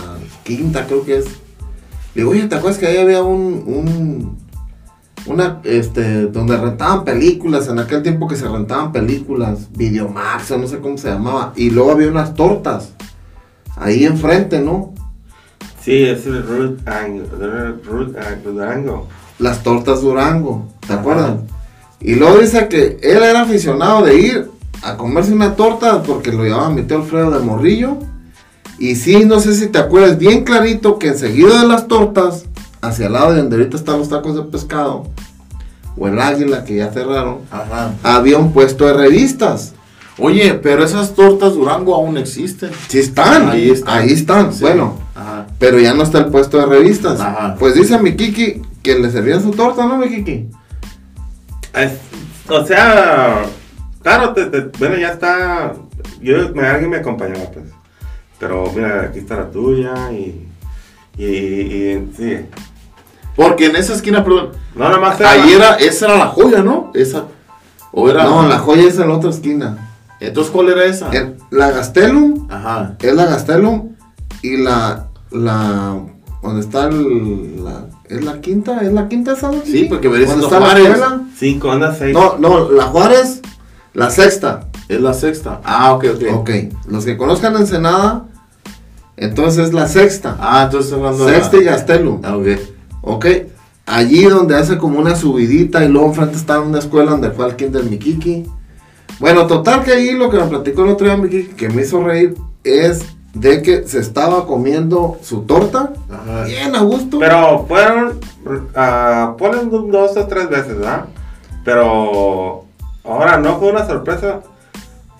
quinta, 0.44 0.86
creo 0.86 1.04
que 1.06 1.18
es. 1.18 1.24
Le 2.14 2.22
digo, 2.22 2.32
oye, 2.32 2.46
¿te 2.48 2.56
acuerdas 2.56 2.78
que 2.78 2.86
ahí 2.86 2.98
había 2.98 3.22
un, 3.22 3.62
un, 3.66 4.36
una, 5.26 5.60
este, 5.64 6.26
donde 6.26 6.56
rentaban 6.56 7.04
películas, 7.04 7.68
en 7.68 7.78
aquel 7.78 8.02
tiempo 8.02 8.26
que 8.26 8.36
se 8.36 8.48
rentaban 8.48 8.92
películas, 8.92 9.68
Videomax, 9.72 10.50
o 10.52 10.58
no 10.58 10.66
sé 10.66 10.78
cómo 10.80 10.98
se 10.98 11.10
llamaba, 11.10 11.52
y 11.56 11.70
luego 11.70 11.92
había 11.92 12.08
unas 12.08 12.34
tortas, 12.34 12.92
ahí 13.76 14.04
enfrente, 14.04 14.60
¿no? 14.60 14.94
Sí, 15.82 16.04
es 16.04 16.26
el 16.26 16.46
Root 16.46 16.80
Durango. 18.44 19.08
Las 19.38 19.62
tortas 19.62 20.00
Durango, 20.00 20.68
¿te 20.86 20.92
acuerdas? 20.92 21.40
Y 22.00 22.14
luego 22.14 22.38
dice 22.38 22.68
que 22.68 22.98
él 23.02 23.22
era 23.22 23.42
aficionado 23.42 24.04
de 24.04 24.14
ir 24.14 24.50
a 24.82 24.96
comerse 24.96 25.32
una 25.32 25.54
torta 25.54 26.02
porque 26.02 26.32
lo 26.32 26.44
llevaba 26.44 26.70
mi 26.70 26.82
tío 26.82 26.98
Alfredo 26.98 27.30
de 27.30 27.44
Morrillo. 27.44 27.98
Y 28.78 28.96
sí, 28.96 29.24
no 29.24 29.40
sé 29.40 29.54
si 29.54 29.68
te 29.68 29.78
acuerdas 29.78 30.18
bien 30.18 30.44
clarito 30.44 30.98
que 30.98 31.08
enseguida 31.08 31.62
de 31.62 31.68
las 31.68 31.86
tortas, 31.86 32.46
hacia 32.82 33.06
el 33.06 33.12
lado 33.14 33.32
de 33.32 33.38
donde 33.40 33.56
ahorita 33.56 33.76
están 33.78 33.98
los 33.98 34.08
tacos 34.10 34.34
de 34.36 34.42
pescado, 34.42 35.06
o 35.96 36.08
el 36.08 36.18
águila 36.20 36.64
que 36.64 36.76
ya 36.76 36.90
cerraron, 36.90 37.38
Ajá. 37.50 37.92
había 38.02 38.36
un 38.38 38.52
puesto 38.52 38.86
de 38.86 38.92
revistas. 38.94 39.74
Oye, 40.18 40.54
pero 40.54 40.84
esas 40.84 41.14
tortas 41.14 41.54
Durango 41.54 41.94
aún 41.94 42.18
existen. 42.18 42.70
Sí 42.88 42.98
están, 42.98 43.48
Ahí 43.48 43.70
están. 43.70 43.98
ahí 43.98 44.12
están. 44.12 44.52
Sí. 44.52 44.60
Bueno, 44.60 44.98
Ajá. 45.14 45.46
pero 45.58 45.78
ya 45.80 45.94
no 45.94 46.02
está 46.02 46.18
el 46.18 46.26
puesto 46.26 46.58
de 46.58 46.66
revistas. 46.66 47.18
Ajá. 47.18 47.56
Pues 47.58 47.74
dice 47.74 47.98
mi 47.98 48.14
Kiki 48.14 48.60
que 48.82 48.98
le 48.98 49.10
servían 49.10 49.42
su 49.42 49.52
torta, 49.52 49.86
¿no, 49.86 49.96
mi 49.96 50.08
Kiki? 50.08 50.48
Es- 51.74 51.98
o 52.48 52.64
sea, 52.66 53.44
claro, 54.02 54.34
te- 54.34 54.46
te- 54.46 54.78
bueno, 54.78 54.96
ya 54.98 55.08
está. 55.12 55.72
Yo, 56.20 56.54
me, 56.54 56.66
alguien 56.66 56.90
me 56.90 56.96
acompañaba, 56.98 57.46
pues. 57.52 57.64
Pero 58.38 58.70
mira, 58.74 59.02
aquí 59.04 59.20
está 59.20 59.36
la 59.36 59.50
tuya 59.50 60.12
y. 60.12 60.46
Y, 61.16 61.24
y 61.24 62.12
sí. 62.16 62.36
Porque 63.36 63.66
en 63.66 63.76
esa 63.76 63.94
esquina, 63.94 64.22
perdón, 64.24 64.50
No, 64.74 64.84
nada 64.84 64.98
más 64.98 65.20
ahí 65.20 65.52
era, 65.52 65.76
esa 65.76 66.06
era 66.06 66.16
la 66.18 66.26
joya, 66.28 66.62
¿no? 66.62 66.90
Esa. 66.94 67.24
O 67.92 68.08
era. 68.08 68.24
No, 68.24 68.46
la 68.46 68.58
joya 68.58 68.84
es 68.88 68.98
en 68.98 69.08
la 69.08 69.14
otra 69.16 69.30
esquina. 69.30 69.90
Entonces, 70.20 70.52
¿cuál 70.52 70.68
era 70.68 70.84
esa? 70.84 71.10
El- 71.10 71.36
la 71.50 71.70
Gastelum 71.70 72.46
Ajá. 72.50 72.96
es 73.00 73.14
la 73.14 73.24
Gastelum 73.26 73.90
y 74.42 74.56
la 74.58 75.08
la 75.30 75.96
donde 76.42 76.60
está 76.60 76.88
el 76.88 77.64
la 77.64 77.86
es 78.08 78.24
la 78.24 78.40
quinta, 78.40 78.80
es 78.82 78.92
la 78.92 79.08
quinta 79.08 79.32
esa. 79.32 79.50
¿no, 79.50 79.62
Sí, 79.64 79.86
porque 79.88 80.08
¿Dónde 80.08 80.26
siendo 80.26 80.46
está 80.46 80.60
la 80.60 80.66
Juárez. 80.66 80.84
escuela? 80.86 81.20
Cinco, 81.36 81.70
anda 81.72 81.94
seis. 81.94 82.12
No, 82.14 82.36
no, 82.38 82.70
la 82.70 82.84
Juárez, 82.84 83.40
la 83.94 84.10
sexta. 84.10 84.68
Es 84.88 85.00
la 85.00 85.14
sexta. 85.14 85.60
Ah, 85.64 85.92
ok, 85.94 86.04
ok. 86.16 86.22
Ok, 86.34 86.50
los 86.88 87.04
que 87.04 87.16
conozcan 87.16 87.56
Ensenada, 87.56 88.24
entonces 89.16 89.66
es 89.68 89.72
la 89.72 89.88
sexta. 89.88 90.36
Ah, 90.40 90.64
entonces 90.64 90.92
hablando 90.92 91.24
de. 91.26 91.34
Sexta 91.34 91.56
y 91.56 91.64
la- 91.64 91.72
Gastelum. 91.72 92.20
Ah, 92.24 92.36
ok. 92.36 92.46
Ok, 93.02 93.26
allí 93.86 94.24
donde 94.24 94.56
hace 94.56 94.78
como 94.78 94.98
una 94.98 95.14
subidita 95.16 95.84
y 95.84 95.88
luego 95.88 96.08
enfrente 96.08 96.36
está 96.36 96.60
una 96.60 96.78
escuela 96.78 97.10
donde 97.12 97.30
fue 97.30 97.44
al 97.44 97.56
kinder 97.56 97.84
Mikiki. 97.84 98.44
Bueno, 99.20 99.46
total 99.46 99.82
que 99.84 99.92
ahí 99.92 100.12
lo 100.12 100.30
que 100.30 100.38
me 100.38 100.46
platicó 100.46 100.84
el 100.84 100.90
otro 100.90 101.06
día 101.06 101.16
Mikiki, 101.16 101.54
que 101.54 101.68
me 101.68 101.82
hizo 101.82 102.02
reír, 102.02 102.34
es 102.64 103.04
de 103.34 103.62
que 103.62 103.86
se 103.88 103.98
estaba 103.98 104.46
comiendo 104.46 105.18
su 105.22 105.42
torta, 105.42 105.92
Ajá. 106.10 106.44
bien 106.44 106.74
a 106.76 106.80
gusto. 106.82 107.18
Pero 107.18 107.64
fueron. 107.66 108.20
ah, 108.74 109.34
ponen 109.38 109.70
do- 109.70 109.82
dos 109.90 110.16
o 110.16 110.26
tres 110.26 110.48
veces, 110.48 110.76
¿verdad? 110.78 111.06
Pero. 111.64 112.64
Ahora 113.04 113.36
no 113.38 113.58
fue 113.58 113.70
una 113.72 113.86
sorpresa. 113.86 114.40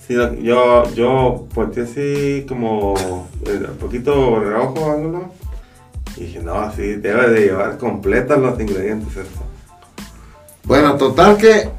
Sino 0.07 0.35
yo, 0.35 0.85
yo 0.95 1.47
volteé 1.55 1.85
así 1.85 2.45
como. 2.49 2.95
eh, 3.47 3.66
Un 3.71 3.77
poquito 3.79 4.38
reojo, 4.40 4.90
ángulo. 4.92 5.25
Y 6.16 6.25
dije, 6.25 6.40
no, 6.40 6.70
sí, 6.75 6.96
debe 6.96 7.31
de 7.31 7.46
llevar 7.46 7.79
completas 7.79 8.38
los 8.38 8.61
ingredientes 8.61 9.16
esto. 9.16 9.40
Bueno, 10.64 10.96
total 10.96 11.37
que, 11.37 11.70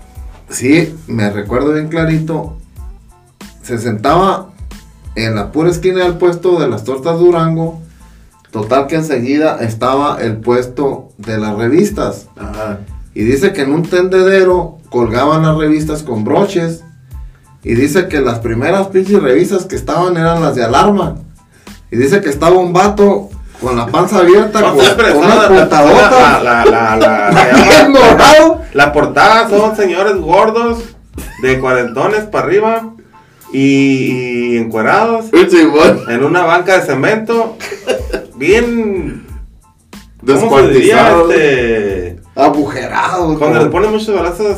sí, 0.50 0.96
me 1.08 1.30
recuerdo 1.30 1.74
bien 1.74 1.88
clarito, 1.88 2.58
se 3.62 3.78
sentaba 3.78 4.50
en 5.16 5.36
la 5.36 5.52
pura 5.52 5.70
esquina 5.70 6.04
del 6.04 6.16
puesto 6.16 6.60
de 6.60 6.68
las 6.68 6.84
tortas 6.84 7.20
Durango. 7.20 7.82
Total 8.52 8.88
que 8.88 8.96
enseguida 8.96 9.60
estaba 9.62 10.22
el 10.22 10.38
puesto 10.38 11.10
de 11.18 11.38
las 11.38 11.56
revistas. 11.56 12.28
Ajá. 12.36 12.80
Y 13.16 13.24
dice 13.24 13.54
que 13.54 13.62
en 13.62 13.74
un 13.74 13.84
tendedero 13.84 14.80
colgaban 14.90 15.44
las 15.44 15.58
revistas 15.58 16.04
con 16.04 16.24
broches. 16.24 16.84
Y 17.64 17.76
dice 17.76 18.08
que 18.08 18.20
las 18.20 18.40
primeras 18.40 18.88
pinches 18.88 19.22
revistas 19.22 19.66
que 19.66 19.76
estaban 19.76 20.18
eran 20.18 20.42
las 20.42 20.56
de 20.56 20.64
alarma. 20.64 21.16
Y 21.92 21.96
dice 21.96 22.22
que 22.22 22.30
estaba 22.30 22.58
un 22.58 22.74
vato 22.74 23.30
con 23.62 23.76
la 23.78 23.86
panza 23.88 24.20
abierta, 24.20 24.62
con, 24.62 24.74
una 25.18 25.36
la- 25.36 25.48
puntadota. 25.48 26.44
La, 26.44 26.66
la, 26.66 28.60
la, 28.74 28.94
portada 28.94 29.50
son 29.50 29.76
señores 29.76 30.18
gordos, 30.18 30.80
de 31.42 31.60
cuarentones 31.60 32.22
para 32.26 32.46
arriba 32.46 32.94
y, 33.52 34.58
encuerados, 34.58 35.26
en 35.34 36.24
una 36.24 36.44
banca 36.44 36.80
de 36.80 36.86
cemento, 36.86 37.58
bien. 38.36 39.28
¿Cómo 40.26 40.58
se 40.60 40.68
diría? 40.70 40.96
Descuartizado. 41.04 41.32
Este, 41.32 42.20
Agujerado. 42.36 43.38
cuando 43.38 43.60
le 43.60 43.70
ponen 43.70 43.92
muchos 43.92 44.16
balazos, 44.16 44.58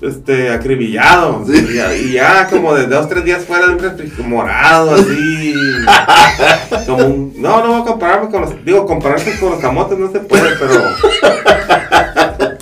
este, 0.00 0.50
acribillados. 0.50 1.48
Sí. 1.48 1.66
Y, 1.70 1.74
ya, 1.74 1.94
y 1.96 2.12
ya 2.12 2.46
como 2.48 2.74
de 2.74 2.86
dos, 2.86 3.08
tres 3.08 3.24
días 3.24 3.44
fuera 3.44 3.66
de 3.68 3.72
un 3.74 3.78
refri- 3.80 4.24
morado, 4.26 4.94
así. 4.94 5.54
como 6.86 7.04
un, 7.06 7.34
no, 7.40 7.60
no 7.62 7.72
voy 7.72 7.80
a 7.82 7.84
compararme 7.84 8.30
con 8.30 8.40
los, 8.42 8.64
digo, 8.64 8.84
compararse 8.86 9.38
con 9.38 9.50
los 9.50 9.60
camotes 9.60 9.98
no 9.98 10.10
se 10.10 10.20
puede, 10.20 10.50
pero. 10.58 10.74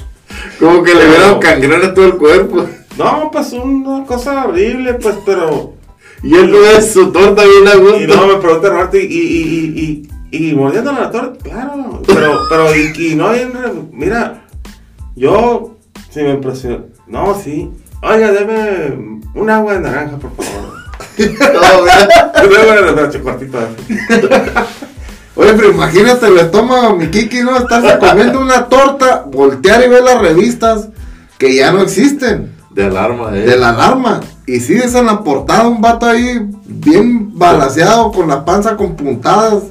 Como 0.59 0.83
que 0.83 0.95
le 0.95 1.01
Pero- 1.01 1.11
hubieran 1.11 1.39
cangrena 1.41 1.87
a 1.89 1.95
todo 1.95 2.07
el 2.07 2.17
cuerpo. 2.17 2.65
No, 2.97 3.29
pues 3.33 3.53
una 3.53 4.07
cosa 4.07 4.45
horrible, 4.47 4.95
pues, 4.95 5.17
pero. 5.27 5.75
Y 6.23 6.35
él 6.37 6.51
no 6.51 6.59
es 6.65 6.93
su 6.93 7.11
torta 7.13 7.43
bien 7.45 7.69
a 7.69 7.75
gusto. 7.77 8.01
Y 8.01 8.07
no, 8.07 8.27
me 8.27 8.37
pregunta 8.37 8.69
Roberto, 8.71 8.97
y, 8.97 9.01
y, 9.01 9.09
y, 9.11 10.09
y, 10.31 10.49
y, 10.51 10.55
mordiendo 10.55 10.93
la 10.93 11.11
torta, 11.11 11.39
claro. 11.43 12.01
Pero, 12.07 12.39
pero, 12.49 12.75
y, 12.75 12.93
y 12.97 13.15
no, 13.15 13.31
mira, 13.93 14.45
yo, 15.17 15.77
sí 16.11 16.23
me 16.23 16.31
impresionó. 16.31 16.85
No, 17.07 17.35
sí. 17.35 17.71
Oiga, 18.03 18.33
deme 18.33 19.21
un 19.35 19.51
agua 19.51 19.75
de 19.75 19.81
naranja, 19.81 20.17
por 20.19 20.33
favor. 20.33 20.75
No, 21.17 21.85
así. 21.91 23.19
Oye, 25.37 25.53
pero 25.55 25.71
imagínate, 25.71 26.31
le 26.31 26.45
toma 26.45 26.89
a 26.89 26.95
mi 26.95 27.09
Kiki, 27.09 27.41
¿no? 27.43 27.57
Estarse 27.57 27.99
comiendo 27.99 28.41
una 28.41 28.67
torta, 28.67 29.25
voltear 29.27 29.85
y 29.85 29.89
ver 29.89 30.05
las 30.05 30.21
revistas 30.21 30.89
que 31.39 31.55
ya 31.57 31.73
no 31.73 31.83
existen. 31.83 32.53
De 32.71 32.85
alarma, 32.85 33.37
eh. 33.37 33.41
De 33.41 33.57
la 33.57 33.71
alarma. 33.71 34.21
Y 34.47 34.61
sí, 34.61 34.75
esa 34.75 35.01
en 35.01 35.07
la 35.07 35.25
portada, 35.25 35.67
un 35.67 35.81
vato 35.81 36.07
ahí 36.07 36.47
bien 36.65 37.37
balaseado, 37.37 38.13
con 38.13 38.29
la 38.29 38.45
panza 38.45 38.77
con 38.77 38.95
puntadas. 38.95 39.65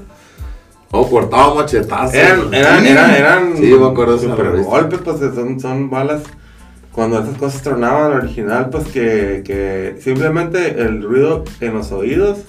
O 0.92 1.10
cortado 1.10 1.56
machetazo. 1.56 2.14
Eran, 2.14 2.54
eran, 2.54 2.86
eran, 2.86 3.12
eran. 3.12 3.58
Sí, 3.58 3.64
me 3.64 3.88
acuerdo 3.88 4.14
de 4.14 4.20
esa 4.20 4.30
super 4.30 4.46
revista. 4.52 4.70
golpes, 4.70 5.00
pues 5.04 5.20
son, 5.34 5.60
son 5.60 5.90
balas. 5.90 6.24
Cuando 6.94 7.20
esas 7.20 7.38
cosas 7.38 7.62
tronaban 7.62 8.12
al 8.12 8.20
original, 8.20 8.70
pues 8.70 8.88
que, 8.88 9.42
que 9.46 9.98
simplemente 10.00 10.80
el 10.82 11.02
ruido 11.02 11.44
en 11.60 11.74
los 11.74 11.92
oídos 11.92 12.40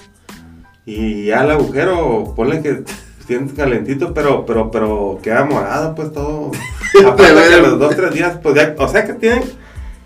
y 0.85 1.25
ya 1.25 1.43
el 1.43 1.51
agujero, 1.51 2.33
ponle 2.35 2.61
que 2.61 2.83
sientes 3.27 3.57
calentito, 3.57 4.13
pero, 4.13 4.45
pero, 4.45 4.69
pero 4.69 5.19
queda 5.21 5.45
morado, 5.45 5.95
pues 5.95 6.13
todo. 6.13 6.51
Aparte 7.07 7.49
que 7.49 7.61
los 7.61 7.79
dos, 7.79 7.95
tres 7.95 8.13
días, 8.13 8.37
pues 8.41 8.55
ya, 8.55 8.75
o 8.77 8.87
sea 8.87 9.05
que 9.05 9.13
tienen 9.13 9.43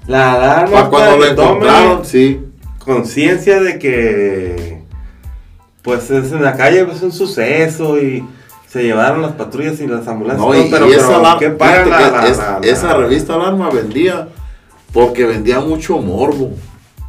la 0.08 0.34
alarma 0.34 0.90
cuando 0.90 1.18
lo 1.18 1.26
encontraron, 1.28 2.06
sí. 2.06 2.42
conciencia 2.80 3.62
de 3.62 3.78
que 3.78 4.80
pues 5.84 6.10
es 6.10 6.32
en 6.32 6.44
la 6.44 6.56
calle 6.56 6.86
pues, 6.86 6.98
es 6.98 7.04
un 7.04 7.12
suceso 7.12 8.02
y 8.02 8.26
se 8.72 8.84
llevaron 8.84 9.22
las 9.22 9.32
patrullas 9.34 9.80
y 9.82 9.88
las 9.88 10.08
ambulancias 10.08 10.48
No, 10.48 10.56
y, 10.56 10.70
pero, 10.70 10.88
y 10.88 10.92
pero, 10.92 11.02
esa, 11.02 11.38
¿qué 11.40 11.56
la- 11.60 12.28
es- 12.28 12.38
la- 12.38 12.60
esa 12.64 12.94
revista 12.94 13.34
Alarma 13.34 13.70
vendía 13.70 14.28
porque 14.94 15.26
vendía 15.26 15.60
mucho 15.60 15.98
morbo. 16.00 16.52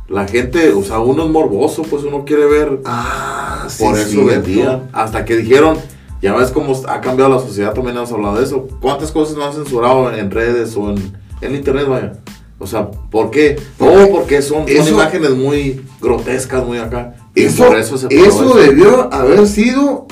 La 0.09 0.27
gente, 0.27 0.73
o 0.73 0.83
sea, 0.83 0.99
uno 0.99 1.25
es 1.25 1.31
morboso, 1.31 1.83
pues 1.83 2.03
uno 2.03 2.25
quiere 2.25 2.45
ver. 2.47 2.81
Ah, 2.85 3.67
sí. 3.69 3.85
por 3.85 3.97
eso 3.99 4.25
vendían. 4.25 4.89
Hasta 4.93 5.25
que 5.25 5.37
dijeron, 5.37 5.77
ya 6.21 6.35
ves 6.35 6.51
cómo 6.51 6.75
ha 6.89 7.01
cambiado 7.01 7.31
la 7.33 7.39
sociedad, 7.41 7.73
también 7.75 7.97
hemos 7.97 8.11
hablado 8.11 8.37
de 8.39 8.45
eso. 8.45 8.67
¿Cuántas 8.81 9.13
cosas 9.13 9.37
no 9.37 9.45
han 9.47 9.53
censurado 9.53 10.13
en 10.13 10.31
redes 10.31 10.77
o 10.77 10.91
en, 10.91 11.17
en 11.41 11.55
internet, 11.55 11.87
vaya? 11.89 12.13
O 12.59 12.67
sea, 12.67 12.91
¿por 12.91 13.31
qué? 13.31 13.59
No, 13.79 14.09
porque 14.11 14.43
son, 14.43 14.67
imágenes 14.69 15.31
muy 15.31 15.81
grotescas, 16.01 16.65
muy 16.67 16.79
acá. 16.79 17.15
Y 17.35 17.45
Eso, 17.45 17.67
por 17.67 17.77
eso 17.79 18.55
debió 18.55 19.13
haber 19.15 19.47
sido 19.47 20.07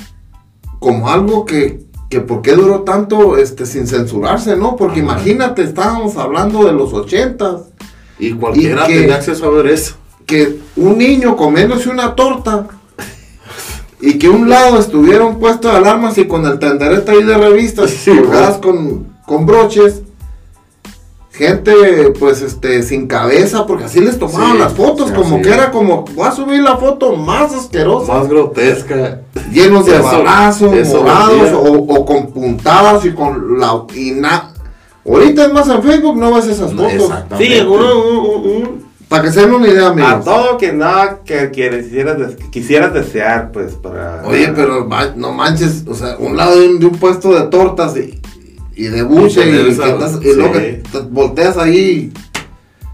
como 0.79 1.09
algo 1.09 1.45
que, 1.45 1.81
que 2.11 2.21
¿por 2.21 2.43
qué 2.43 2.53
duró 2.53 2.81
tanto 2.83 3.37
este, 3.37 3.67
sin 3.67 3.87
censurarse, 3.87 4.57
no? 4.57 4.77
Porque 4.77 5.01
Ajá. 5.01 5.13
imagínate, 5.13 5.63
estábamos 5.63 6.17
hablando 6.17 6.65
de 6.65 6.73
los 6.73 6.93
ochentas, 6.93 7.63
Y 8.19 8.33
cualquiera 8.33 8.85
y 8.85 8.93
que- 8.93 9.01
tenía 9.01 9.17
acceso 9.17 9.47
a 9.47 9.51
ver 9.51 9.67
eso. 9.69 9.95
que 10.27 10.59
un 10.77 10.99
niño 10.99 11.37
comiéndose 11.37 11.89
una 11.89 12.15
torta 12.15 12.67
y 14.01 14.19
que 14.19 14.27
a 14.27 14.31
un 14.31 14.49
lado 14.49 14.79
estuvieron 14.79 15.39
puestos 15.39 15.75
alarmas 15.75 16.19
y 16.19 16.27
con 16.27 16.45
el 16.47 16.59
tenderete 16.59 17.11
ahí 17.11 17.23
de 17.25 17.37
revistas 17.39 17.91
Sí, 17.91 18.11
colgadas 18.17 18.59
con, 18.59 19.07
con 19.27 19.47
broches. 19.47 20.03
Gente, 21.39 21.73
pues, 22.19 22.43
este, 22.43 22.83
sin 22.83 23.07
cabeza, 23.07 23.65
porque 23.65 23.85
así 23.85 24.01
les 24.01 24.19
tomaban 24.19 24.53
Sí, 24.55 24.59
las 24.59 24.73
fotos, 24.73 25.09
sí, 25.11 25.15
como 25.15 25.41
que 25.41 25.51
era 25.55 25.71
como, 25.71 26.05
voy 26.17 26.27
a 26.27 26.33
subir 26.33 26.61
la 26.63 26.77
foto 26.79 27.15
más 27.15 27.55
asquerosa. 27.55 28.13
Más 28.13 28.29
grotesca. 28.29 29.21
llenos 29.53 29.87
de 29.87 29.99
balazos, 30.01 30.73
morados 30.93 31.53
o, 31.53 31.73
o 31.75 32.05
con 32.05 32.27
puntadas 32.33 33.05
y 33.05 33.13
con 33.13 33.59
la 33.59 33.85
y 33.95 34.11
na- 34.11 34.53
Ahorita 35.07 35.45
es 35.47 35.53
más 35.53 35.69
en 35.69 35.83
Facebook, 35.83 36.17
no 36.17 36.35
ves 36.35 36.47
esas 36.49 36.73
No, 36.73 36.83
fotos. 36.83 37.03
exactamente. 37.09 37.61
sí 37.61 37.67
uno, 37.67 37.99
un, 38.03 38.17
un- 38.17 38.51
un- 38.63 38.89
Para 39.09 39.23
que 39.23 39.31
se 39.33 39.41
den 39.41 39.55
una 39.55 39.69
idea, 39.69 39.87
a 39.87 39.91
amigos. 39.91 40.25
todo 40.25 40.59
que 40.59 40.73
nada 40.73 41.21
que 41.25 41.51
quisieras, 41.51 42.19
des- 42.19 42.37
quisieras 42.51 42.93
desear 42.93 43.53
pues 43.53 43.75
para 43.75 44.23
Oye, 44.27 44.53
pero 44.55 44.87
no 45.17 45.33
manches, 45.33 45.85
o 45.89 45.95
sea, 45.95 46.17
un 46.19 46.37
lado 46.37 46.59
de 46.61 46.69
un, 46.69 46.79
de 46.81 46.87
un 46.87 46.97
puesto 46.97 47.33
de 47.33 47.43
tortas 47.47 47.97
y, 47.97 48.21
y 48.79 48.85
de 48.89 49.03
buche 49.03 49.45
Y 49.45 49.49
y, 49.49 49.53
que 49.65 49.71
estás- 49.71 50.19
y 50.23 50.35
luego 50.35 50.53
que 50.53 50.83
te 50.91 50.99
volteas 51.11 51.57
ahí. 51.59 52.13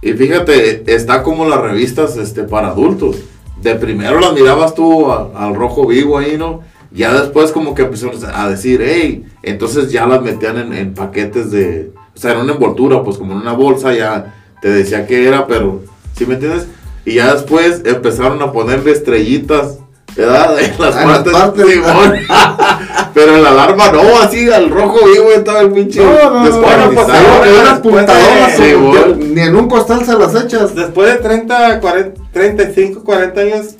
Y 0.02 0.12
fíjate, 0.14 0.82
está 0.94 1.22
como 1.22 1.46
las 1.48 1.60
revistas 1.60 2.16
este, 2.16 2.42
para 2.42 2.68
adultos. 2.68 3.16
De 3.62 3.74
primero 3.76 4.20
las 4.20 4.32
mirabas 4.34 4.74
tú 4.74 5.10
al 5.10 5.54
rojo 5.54 5.86
vivo 5.86 6.18
ahí, 6.18 6.36
¿no? 6.36 6.60
Ya 6.92 7.12
después 7.14 7.50
como 7.52 7.74
que 7.74 7.82
empezaron 7.82 8.16
a 8.34 8.48
decir, 8.48 8.82
hey, 8.84 9.24
entonces 9.42 9.90
ya 9.90 10.06
las 10.06 10.22
metían 10.22 10.58
en, 10.58 10.72
en 10.74 10.94
paquetes 10.94 11.50
de, 11.50 11.90
o 12.14 12.18
sea, 12.18 12.32
en 12.32 12.40
una 12.40 12.52
envoltura, 12.52 13.02
pues 13.02 13.16
como 13.16 13.32
en 13.32 13.38
una 13.38 13.52
bolsa, 13.52 13.94
ya 13.94 14.34
te 14.62 14.68
decía 14.68 15.06
qué 15.06 15.26
era, 15.26 15.46
pero, 15.46 15.82
¿sí 16.16 16.24
me 16.26 16.34
entiendes? 16.34 16.66
Y 17.04 17.14
ya 17.14 17.34
después 17.34 17.82
empezaron 17.84 18.40
a 18.42 18.52
ponerle 18.52 18.92
estrellitas, 18.92 19.78
¿verdad? 20.16 20.58
En 20.60 20.74
las 20.78 20.94
Ah, 20.96 21.02
en 21.02 21.08
las 21.08 21.18
partes, 21.18 21.32
partes. 21.32 21.66
Simón. 21.66 22.14
pero 23.14 23.36
en 23.36 23.42
la 23.42 23.50
alarma 23.50 23.90
no, 23.92 24.00
así 24.20 24.50
al 24.52 24.70
rojo 24.70 24.98
vivo 25.06 25.30
estaba 25.32 25.60
el 25.60 25.72
pinche 25.72 26.02
No, 26.04 26.12
no, 26.12 26.30
no, 26.30 26.42
pues, 26.44 26.54
unas 26.54 26.94
después 26.94 27.80
puntadoras, 27.82 28.58
de- 28.58 29.16
ni 29.34 29.40
en 29.40 29.56
un 29.56 29.68
costal 29.68 30.04
se 30.04 30.18
las 30.18 30.34
echas. 30.34 30.74
después 30.74 31.12
de 31.12 31.18
30, 31.20 31.80
40, 31.80 32.20
35, 32.32 33.02
40 33.04 33.40
años 33.40 33.76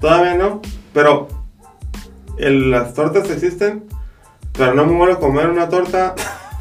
todavía 0.00 0.34
no, 0.34 0.60
pero 0.92 1.28
el- 2.38 2.70
las 2.70 2.94
tortas 2.94 3.28
existen, 3.30 3.84
pero 4.56 4.74
no 4.74 4.84
me 4.86 4.92
vuelvo 4.96 5.14
a 5.14 5.20
comer 5.20 5.48
una 5.48 5.68
torta 5.68 6.14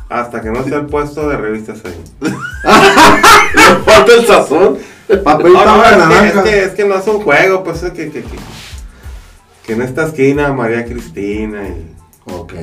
hasta 0.10 0.42
que 0.42 0.50
no 0.52 0.64
sea 0.64 0.78
el 0.78 0.86
puesto 0.86 1.28
de 1.28 1.38
revistas 1.38 1.80
ahí. 1.86 2.02
Le 3.56 3.92
falta 3.92 4.14
el 4.14 4.26
sazón. 4.28 4.78
Papel 5.24 5.54
No, 5.54 5.66
no, 5.66 5.84
es, 5.84 5.90
que, 5.92 5.98
naranja. 5.98 6.28
es, 6.28 6.44
que, 6.44 6.64
es 6.64 6.72
que 6.72 6.86
no 6.86 6.96
es 6.96 7.08
un 7.08 7.22
juego, 7.22 7.64
pues 7.64 7.84
es 7.84 7.92
que, 7.92 8.10
que, 8.10 8.24
que, 9.66 9.74
en 9.74 9.82
esta 9.82 10.06
esquina 10.06 10.54
María 10.54 10.86
Cristina 10.86 11.64
y... 11.68 11.94
Ok. 12.32 12.54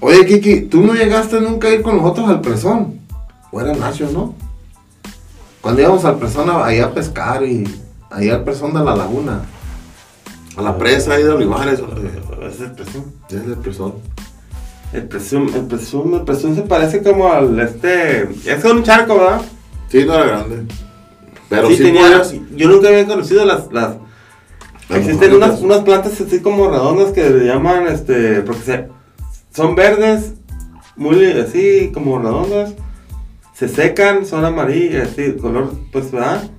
Oye, 0.00 0.26
Kiki, 0.26 0.62
¿tú 0.62 0.82
no 0.82 0.94
llegaste 0.94 1.40
nunca 1.40 1.68
a 1.68 1.72
ir 1.72 1.82
con 1.82 1.96
nosotros 1.96 2.28
al 2.28 2.40
presón? 2.42 3.00
O 3.50 3.60
era 3.60 3.72
Nacho, 3.72 4.08
¿no? 4.12 4.34
Cuando 5.62 5.80
íbamos 5.80 6.04
al 6.04 6.18
presón 6.18 6.50
ahí 6.62 6.78
a 6.80 6.92
pescar 6.92 7.42
y 7.42 7.64
ahí 8.10 8.28
al 8.28 8.44
presón 8.44 8.74
de 8.74 8.84
la 8.84 8.94
laguna. 8.94 9.40
A 10.56 10.62
la 10.62 10.76
presa 10.76 11.14
ahí 11.14 11.22
de 11.22 11.30
Olivares. 11.30 11.80
Es 12.42 12.60
el 12.60 12.72
presum. 12.72 13.04
Es 13.28 13.34
el 13.34 13.56
presón. 13.56 13.94
El 14.92 15.08
presum, 15.08 15.48
el 15.54 15.66
presum, 15.66 16.14
el 16.14 16.22
presum 16.22 16.54
se 16.54 16.62
parece 16.62 17.02
como 17.02 17.32
al 17.32 17.58
este... 17.58 18.28
Es 18.44 18.64
un 18.64 18.82
charco, 18.84 19.16
¿verdad? 19.16 19.42
Sí, 19.88 20.04
no 20.04 20.14
era 20.14 20.26
grande. 20.26 20.62
Pero 21.48 21.68
sí, 21.68 21.76
sí, 21.76 21.82
tenía, 21.84 22.22
yo 22.56 22.68
nunca 22.68 22.88
había 22.88 23.06
conocido 23.06 23.44
las, 23.44 23.72
las 23.72 23.94
existen 24.90 25.34
unas, 25.34 25.60
unas 25.60 25.80
plantas 25.80 26.20
así 26.20 26.40
como 26.40 26.68
redondas 26.68 27.12
que 27.12 27.28
le 27.30 27.46
llaman 27.46 27.86
este 27.86 28.40
porque 28.42 28.62
se- 28.62 28.88
son 29.54 29.74
verdes 29.74 30.32
muy 30.96 31.24
así 31.32 31.90
como 31.92 32.18
redondas 32.18 32.72
se 33.54 33.68
secan 33.68 34.26
son 34.26 34.44
amarillas 34.44 35.10
así 35.12 35.32
color 35.32 35.72
pues 35.92 36.10
verdad 36.12 36.50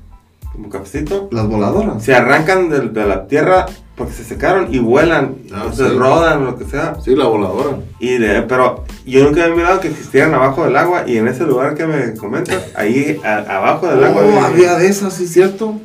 como 0.58 0.70
cafecito, 0.70 1.30
Las 1.32 1.48
voladoras. 1.48 2.04
se 2.04 2.16
arrancan 2.16 2.68
de, 2.70 2.80
de 2.90 3.06
la 3.06 3.28
tierra 3.28 3.68
porque 3.96 4.14
se 4.14 4.24
secaron 4.24 4.74
y 4.74 4.80
vuelan, 4.80 5.36
Ah, 5.54 5.68
se 5.72 5.88
sí. 5.88 5.96
rodan, 5.96 6.46
lo 6.46 6.58
que 6.58 6.66
sea. 6.66 6.96
Sí, 7.04 7.16
la 7.16 7.26
voladora. 7.26 7.78
Y 8.00 8.18
de, 8.18 8.42
pero 8.42 8.84
yo 9.06 9.24
nunca 9.24 9.44
había 9.44 9.56
mirado 9.56 9.80
que 9.80 9.88
existieran 9.90 10.34
abajo 10.34 10.64
del 10.66 10.76
agua 10.76 11.04
y 11.08 11.18
en 11.18 11.28
ese 11.28 11.46
lugar 11.46 11.76
que 11.76 11.86
me 11.86 12.14
comentas, 12.16 12.60
ahí 12.76 13.20
a- 13.24 13.58
abajo 13.58 13.88
del 13.88 14.04
agua. 14.04 14.24
Oh, 14.26 14.42
había 14.46 14.76
de 14.78 14.88
esas, 14.88 15.14
sí, 15.14 15.28
cierto. 15.28 15.76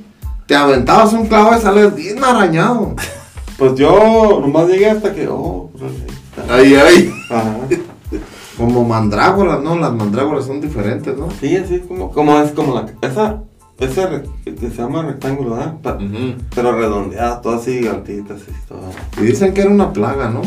Te 0.46 0.54
aventabas 0.56 1.12
un 1.12 1.26
clavo 1.26 1.54
y 1.56 1.60
sales 1.60 1.94
bien 1.94 2.24
arañado. 2.24 2.94
Pues 3.58 3.74
yo 3.74 4.38
nomás 4.40 4.68
llegué 4.68 4.88
hasta 4.90 5.14
que, 5.14 5.28
oh. 5.28 5.70
Ahí, 6.50 6.74
ahí. 6.74 7.12
Ajá. 7.30 7.56
Como 8.56 8.84
mandrágoras, 8.84 9.60
¿no? 9.62 9.76
Las 9.78 9.92
mandrágoras 9.92 10.46
son 10.46 10.60
diferentes, 10.60 11.16
¿no? 11.16 11.28
Sí, 11.40 11.56
así 11.56 11.80
como, 11.80 12.10
como 12.10 12.38
es 12.40 12.52
como 12.52 12.74
la, 12.74 12.86
esa, 13.02 13.42
ese 13.78 14.06
re- 14.06 14.22
que 14.44 14.70
se 14.70 14.76
llama 14.76 15.02
rectángulo, 15.02 15.50
¿verdad? 15.56 15.74
Pa- 15.82 15.94
Ujú. 15.96 16.34
Pero 16.54 16.72
redondeada, 16.72 17.40
todas 17.40 17.62
así 17.62 17.86
altitas 17.86 18.40
y 18.48 18.68
todo. 18.68 18.90
Y 19.20 19.26
dicen 19.26 19.52
que 19.54 19.62
era 19.62 19.70
una 19.70 19.92
plaga, 19.92 20.28
¿no? 20.30 20.42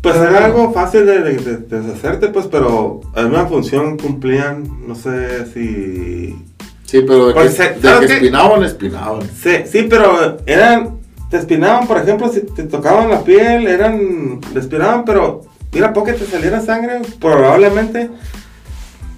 Pues 0.00 0.16
era 0.16 0.44
algo 0.44 0.72
fácil 0.72 1.04
de, 1.04 1.20
de- 1.20 1.36
de- 1.36 1.56
de 1.56 1.80
deshacerte, 1.80 2.28
pues, 2.28 2.46
pero 2.46 3.00
alguna 3.14 3.46
función 3.46 3.98
cumplían, 3.98 4.86
no 4.86 4.94
sé 4.94 5.46
si... 5.52 6.36
Sí, 6.84 7.00
pero 7.06 7.26
de 7.28 7.34
que, 7.34 7.40
Pues, 7.40 7.54
se- 7.54 7.74
de 7.74 7.80
¿sabes 7.82 8.00
que 8.02 8.06
qué? 8.06 8.12
espinaban, 8.14 8.62
espinaban. 8.62 9.22
Sí, 9.22 9.50
sí, 9.66 9.86
pero 9.90 10.36
eran, 10.46 10.98
te 11.30 11.38
espinaban, 11.38 11.88
por 11.88 11.98
ejemplo, 11.98 12.28
si 12.32 12.42
te 12.42 12.62
tocaban 12.64 13.10
la 13.10 13.22
piel, 13.24 13.66
eran, 13.66 14.40
te 14.52 14.60
espinaban, 14.60 15.04
pero 15.04 15.42
mira, 15.72 15.92
poco 15.92 16.06
que 16.06 16.12
te 16.12 16.26
saliera 16.26 16.60
sangre, 16.60 17.00
probablemente, 17.20 18.08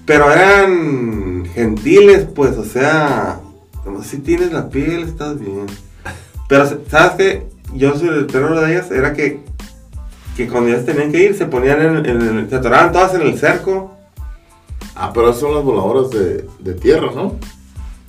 pero 0.08 0.32
eran 0.32 1.44
gentiles, 1.54 2.26
pues, 2.34 2.56
o 2.56 2.64
sea, 2.64 3.38
como 3.84 4.02
si 4.02 4.18
tienes 4.18 4.52
la 4.52 4.68
piel, 4.70 5.02
estás 5.04 5.38
bien. 5.38 5.66
Pero, 6.48 6.66
¿sabes 6.90 7.12
qué? 7.16 7.46
Yo 7.74 7.94
soy 7.96 8.08
el 8.08 8.26
terror 8.26 8.58
de 8.58 8.72
ellas, 8.72 8.90
era 8.90 9.12
que, 9.12 9.40
que 10.36 10.48
cuando 10.48 10.70
ellas 10.70 10.86
tenían 10.86 11.12
que 11.12 11.22
ir, 11.22 11.36
se 11.36 11.44
ponían 11.46 11.80
en, 11.82 12.06
en 12.06 12.22
el- 12.38 12.48
se 12.50 12.56
atoraban 12.56 12.90
todas 12.90 13.14
en 13.14 13.20
el 13.22 13.38
cerco. 13.38 13.94
Ah, 14.96 15.10
pero 15.12 15.28
esas 15.28 15.40
son 15.42 15.54
las 15.54 15.62
voladoras 15.62 16.10
de, 16.10 16.48
de 16.58 16.72
tierra, 16.74 17.08
¿no? 17.14 17.36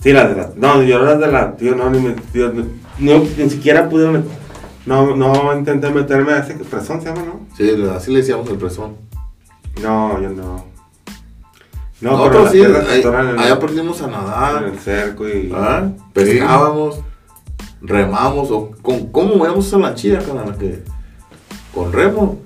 Sí, 0.02 0.14
las 0.14 0.30
de 0.30 0.36
la. 0.42 0.50
No, 0.56 0.82
yo 0.82 1.00
las 1.04 1.20
de 1.20 1.28
la. 1.28 1.56
Tío, 1.58 1.76
no, 1.76 1.90
ni 1.90 2.00
me. 2.00 2.12
tío, 2.32 2.52
no, 2.54 2.64
no, 3.00 3.24
ni 3.38 3.50
siquiera 3.50 3.90
pude. 3.90 4.08
met- 4.10 4.24
no, 4.86 5.16
no 5.16 5.56
intenté 5.56 5.90
meterme 5.92 6.32
a 6.32 6.40
ese 6.40 6.54
presón, 6.56 7.02
se 7.02 7.10
llama, 7.10 7.24
¿no? 7.24 7.46
Sí, 7.58 7.70
así 7.94 8.10
le 8.12 8.20
decíamos 8.20 8.50
el 8.50 8.56
presón. 8.58 8.96
No, 9.84 10.20
yo 10.22 10.30
no. 10.30 10.69
No, 12.02 12.12
Nosotros 12.12 12.52
sí, 12.52 12.60
ahí, 12.64 12.64
en, 12.66 13.40
el- 13.48 13.52
aprendimos 13.54 14.02
a 14.02 14.06
en 14.06 14.12
nadar, 14.12 14.64
el 14.64 14.80
cerco 14.80 15.28
y. 15.28 15.52
¿ah? 15.54 15.90
pescábamos, 16.14 17.00
remamos, 17.82 18.50
o 18.52 18.72
con, 18.82 19.08
¿cómo 19.08 19.36
movíamos 19.36 19.68
esa 19.68 19.78
lanchilla? 19.78 20.20
Que, 20.58 20.84
con 21.74 21.92
remo. 21.92 22.40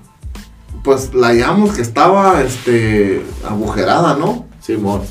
Pues 0.84 1.14
la 1.14 1.28
hallamos 1.28 1.74
que 1.76 1.82
estaba, 1.82 2.42
este, 2.42 3.24
agujerada, 3.48 4.16
¿no? 4.18 4.46
Simón. 4.60 5.02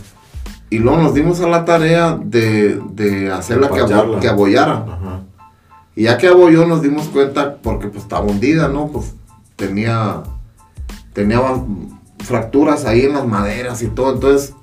Y 0.70 0.78
luego 0.78 0.98
nos 1.02 1.14
dimos 1.14 1.40
a 1.40 1.48
la 1.48 1.64
tarea 1.64 2.18
de, 2.22 2.80
de 2.90 3.30
hacerla 3.30 3.68
que, 3.68 3.80
abo- 3.80 4.20
que. 4.20 4.28
Ajá. 4.88 5.20
Y 5.94 6.04
ya 6.04 6.18
que 6.18 6.28
abolló 6.28 6.66
nos 6.66 6.82
dimos 6.82 7.08
cuenta, 7.08 7.56
porque 7.62 7.88
pues 7.88 8.02
estaba 8.02 8.24
hundida, 8.26 8.68
¿no? 8.68 8.88
Pues 8.88 9.14
tenía, 9.56 10.22
tenía 11.12 11.40
fracturas 12.22 12.84
ahí 12.84 13.02
en 13.02 13.14
las 13.14 13.26
maderas 13.26 13.82
y 13.82 13.88
todo. 13.88 14.14
Entonces 14.14 14.54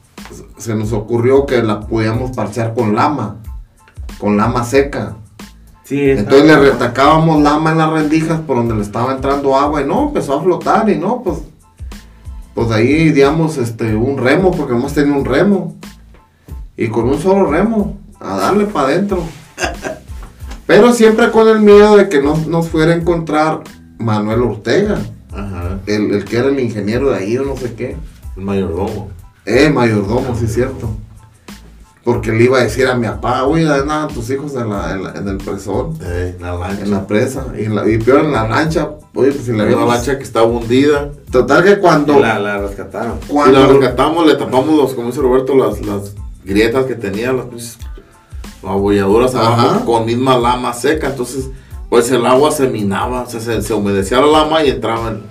se 0.58 0.76
nos 0.76 0.94
ocurrió 0.94 1.46
que 1.46 1.62
la 1.64 1.82
podíamos 1.82 2.36
parchar 2.36 2.74
con 2.74 2.96
lama, 2.96 3.38
con 4.18 4.38
lama 4.38 4.64
seca. 4.64 5.16
Sí, 5.84 6.12
Entonces 6.12 6.46
le 6.46 6.60
retacábamos 6.60 7.42
lama 7.42 7.72
en 7.72 7.80
las 7.80 7.92
rendijas 7.92 8.40
por 8.42 8.58
donde 8.58 8.76
le 8.76 8.82
estaba 8.82 9.12
entrando 9.12 9.56
agua 9.56 9.82
y 9.82 9.86
no, 9.86 10.08
empezó 10.08 10.38
a 10.38 10.44
flotar 10.44 10.88
y 10.90 10.98
no, 10.98 11.24
pues, 11.24 11.40
pues 12.54 12.70
ahí 12.72 13.10
digamos 13.10 13.58
este, 13.58 13.96
un 13.96 14.18
remo, 14.18 14.52
porque 14.52 14.74
hemos 14.74 14.94
tenido 14.94 15.18
un 15.18 15.26
remo. 15.26 15.76
Y 16.78 16.90
con 16.90 17.10
un 17.10 17.20
solo 17.20 17.50
remo, 17.50 17.98
a 18.20 18.38
darle 18.38 18.66
para 18.66 18.90
adentro. 18.90 19.24
Pero 20.68 20.94
siempre 20.94 21.32
con 21.32 21.48
el 21.48 21.60
miedo 21.62 21.98
de 21.98 22.08
que 22.08 22.22
no 22.22 22.38
nos 22.48 22.70
fuera 22.70 22.94
a 22.94 22.96
encontrar 22.96 23.62
Manuel 23.98 24.44
Ortega, 24.44 25.00
Ajá. 25.32 25.80
el, 25.86 26.12
el 26.14 26.26
que 26.26 26.38
era 26.38 26.48
el 26.50 26.60
ingeniero 26.60 27.10
de 27.12 27.18
ahí 27.18 27.38
o 27.38 27.44
no 27.44 27.56
sé 27.58 27.74
qué. 27.74 27.96
El 28.38 28.44
mayordomo. 28.44 29.10
Eh, 29.46 29.70
mayordomo, 29.70 30.36
sí 30.38 30.46
es 30.46 30.54
cierto. 30.54 30.90
Porque 32.04 32.32
le 32.32 32.46
iba 32.46 32.58
a 32.60 32.64
decir 32.64 32.88
a 32.88 32.96
mi 32.96 33.06
papá, 33.08 33.44
oye, 33.44 33.64
¿dónde 33.66 33.82
andaban 33.82 34.08
tus 34.08 34.30
hijos 34.32 34.54
en, 34.56 34.70
la- 34.70 34.94
en 34.94 35.04
la- 35.04 35.12
en 35.12 35.28
el 35.28 35.38
presón? 35.38 35.98
Eh, 36.02 36.36
la 36.40 36.56
lancha. 36.56 36.84
En 36.84 36.92
la 36.92 37.06
presa. 37.06 37.46
Y, 37.60 37.66
en 37.66 37.76
la- 37.76 37.88
y 37.88 37.98
peor 38.00 38.26
en 38.26 38.32
la 38.32 38.48
lancha. 38.48 38.90
Oye, 39.14 39.32
pues 39.32 39.46
si 39.46 39.52
la 39.52 39.64
Había 39.64 39.78
una 39.78 39.86
lancha 39.86 40.18
que 40.18 40.24
estaba 40.24 40.46
hundida. 40.48 41.12
Total 41.32 41.64
que 41.64 41.78
cuando... 41.80 42.20
La, 42.20 42.40
la 42.40 42.58
rescataron. 42.60 43.20
Y 43.24 43.28
cuando 43.28 43.60
la 43.60 43.68
rescatamos, 43.68 44.26
le 44.26 44.36
tapamos 44.36 44.76
los, 44.76 44.94
como 44.94 45.08
dice 45.08 45.22
Roberto, 45.22 45.56
las, 45.56 45.82
las 45.86 46.14
grietas 46.46 46.86
que 46.86 46.96
tenía, 46.96 47.34
las 47.34 47.46
pinches 47.46 47.78
abolladuras 48.64 49.36
abajo 49.36 49.86
con 49.86 50.06
misma 50.06 50.38
lama 50.38 50.74
seca. 50.74 51.08
Entonces, 51.08 51.50
pues 51.90 52.12
el 52.12 52.26
agua 52.26 52.52
se 52.52 52.68
minaba, 52.68 53.24
o 53.24 53.30
sea, 53.30 53.40
se, 53.40 53.62
se 53.62 53.74
humedecía 53.74 54.20
la 54.22 54.28
lama 54.28 54.64
y 54.64 54.70
entraban, 54.70 55.22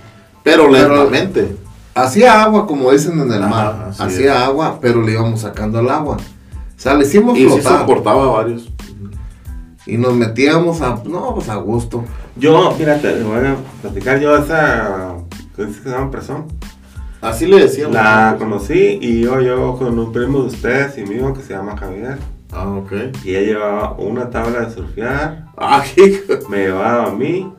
pero 0.43 0.67
lentamente. 0.69 1.55
hacía 1.95 2.43
agua, 2.43 2.67
como 2.67 2.91
dicen 2.91 3.19
en 3.19 3.31
el 3.31 3.41
mar. 3.41 3.91
Hacía 3.97 4.45
agua, 4.45 4.77
pero 4.81 5.01
le 5.01 5.13
íbamos 5.13 5.41
sacando 5.41 5.79
el 5.79 5.89
agua. 5.89 6.17
O 6.17 6.81
sea, 6.81 6.93
le 6.93 7.05
hicimos 7.05 7.37
Y 7.37 7.41
sí 7.43 7.47
flotar. 7.49 7.79
soportaba 7.79 8.25
varios. 8.27 8.69
y 9.85 9.97
nos 9.97 10.13
metíamos 10.13 10.81
a... 10.81 11.01
No, 11.05 11.33
pues 11.35 11.49
a 11.49 11.55
gusto. 11.55 12.03
Yo, 12.35 12.71
fíjate, 12.71 13.15
le 13.17 13.23
voy 13.23 13.45
a 13.45 13.55
platicar 13.81 14.19
yo 14.19 14.35
esa. 14.37 15.15
¿Qué 15.55 15.65
dice 15.65 15.79
que 15.81 15.89
se 15.89 15.95
llama 15.95 16.09
presón? 16.11 16.45
Así 17.21 17.47
le 17.47 17.59
decíamos. 17.59 17.93
La 17.95 18.31
¿no? 18.31 18.37
conocí 18.37 18.97
y 19.01 19.21
yo, 19.23 19.41
yo 19.41 19.75
con 19.77 19.97
un 19.99 20.13
primo 20.13 20.39
de 20.41 20.47
ustedes 20.47 20.97
y 20.97 21.01
mío 21.03 21.33
que 21.33 21.41
se 21.41 21.53
llama 21.53 21.75
Javier. 21.75 22.17
Ah, 22.53 22.69
ok. 22.69 22.91
Y 23.25 23.35
ella 23.35 23.41
llevaba 23.53 23.91
una 23.97 24.29
tabla 24.29 24.61
de 24.61 24.73
surfear, 24.73 25.47
Ah, 25.59 25.83
me 26.49 26.57
llevaba 26.57 27.07
a 27.07 27.11
mí 27.11 27.51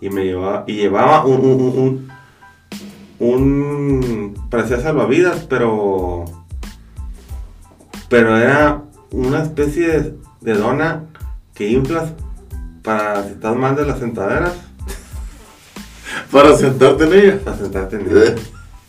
y 0.00 0.08
me 0.10 0.24
llevaba 0.24 0.64
y 0.66 0.74
llevaba 0.76 1.24
un 1.24 1.40
un, 1.44 2.08
un, 3.18 3.28
un, 3.28 4.34
parecía 4.50 4.80
salvavidas, 4.80 5.46
pero 5.48 6.24
pero 8.08 8.36
era 8.36 8.82
una 9.10 9.42
especie 9.42 9.86
de, 9.88 10.14
de 10.42 10.54
dona 10.54 11.04
que 11.54 11.68
inflas 11.68 12.12
para 12.82 13.24
si 13.24 13.30
estás 13.32 13.56
mal 13.56 13.74
de 13.76 13.86
las 13.86 13.98
sentaderas, 13.98 14.52
Para 16.30 16.56
sentarte 16.56 17.04
en 17.04 17.12
ella. 17.14 17.38
para 17.44 17.56
sentarte 17.56 17.96
en 17.96 18.02
ella. 18.10 18.34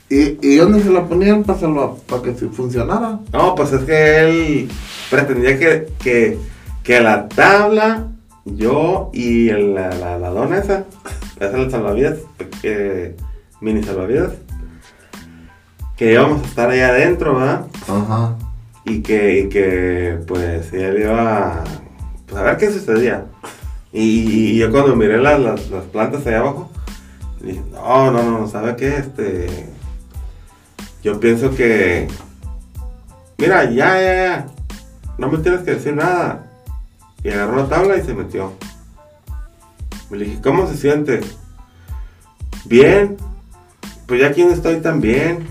¿Y, 0.09 0.37
y 0.47 0.55
dónde 0.57 0.83
se 0.83 0.89
la 0.91 1.05
ponían 1.05 1.43
para, 1.43 1.59
salva- 1.59 1.95
para 2.07 2.21
que 2.21 2.33
funcionara? 2.33 3.19
No, 3.33 3.55
pues 3.55 3.71
es 3.73 3.83
que 3.83 4.19
él 4.19 4.69
pretendía 5.09 5.57
que, 5.57 5.87
que, 5.99 6.37
que 6.83 6.99
la 7.01 7.27
tabla, 7.27 8.07
yo 8.45 9.09
y 9.13 9.49
el- 9.49 9.73
la, 9.75 9.89
la, 9.89 10.17
la 10.19 10.29
dona 10.29 10.57
esa, 10.59 10.85
esa 11.37 11.47
es 11.47 11.53
el 11.53 11.71
salvavidas, 11.71 12.19
eh, 12.63 13.15
mini 13.61 13.83
salvavidas, 13.83 14.33
que 15.97 16.13
íbamos 16.13 16.41
a 16.41 16.45
estar 16.45 16.69
allá 16.69 16.89
adentro, 16.89 17.35
¿verdad? 17.35 17.65
Ajá. 17.87 18.35
Y 18.85 19.01
que, 19.01 19.39
y 19.39 19.49
que 19.49 20.19
pues 20.27 20.71
él 20.73 20.99
iba 21.01 21.63
pues, 22.27 22.37
a 22.39 22.43
ver 22.43 22.57
qué 22.57 22.71
sucedía. 22.71 23.25
Y, 23.91 24.51
y 24.51 24.57
yo 24.57 24.71
cuando 24.71 24.95
miré 24.95 25.17
las, 25.17 25.39
las, 25.39 25.69
las 25.69 25.83
plantas 25.85 26.27
allá 26.27 26.39
abajo, 26.39 26.69
dije, 27.41 27.61
no, 27.71 28.11
no, 28.11 28.23
no, 28.39 28.47
¿sabe 28.47 28.75
qué? 28.75 28.97
Este, 28.97 29.47
yo 31.01 31.19
pienso 31.19 31.55
que, 31.55 32.07
mira, 33.37 33.63
ya, 33.71 33.99
ya, 34.01 34.15
ya, 34.15 34.45
no 35.17 35.29
me 35.29 35.37
tienes 35.37 35.61
que 35.61 35.71
decir 35.75 35.95
nada. 35.95 36.44
Y 37.25 37.31
agarró 37.31 37.55
la 37.57 37.67
tabla 37.67 37.97
y 37.97 38.03
se 38.03 38.13
metió. 38.13 38.51
Me 40.11 40.19
dije, 40.19 40.39
¿cómo 40.43 40.67
se 40.67 40.77
siente? 40.77 41.21
Bien. 42.65 43.17
Pues 44.05 44.21
ya 44.21 44.27
aquí 44.27 44.43
no 44.43 44.51
estoy 44.51 44.75
tan 44.75 45.01
bien. 45.01 45.47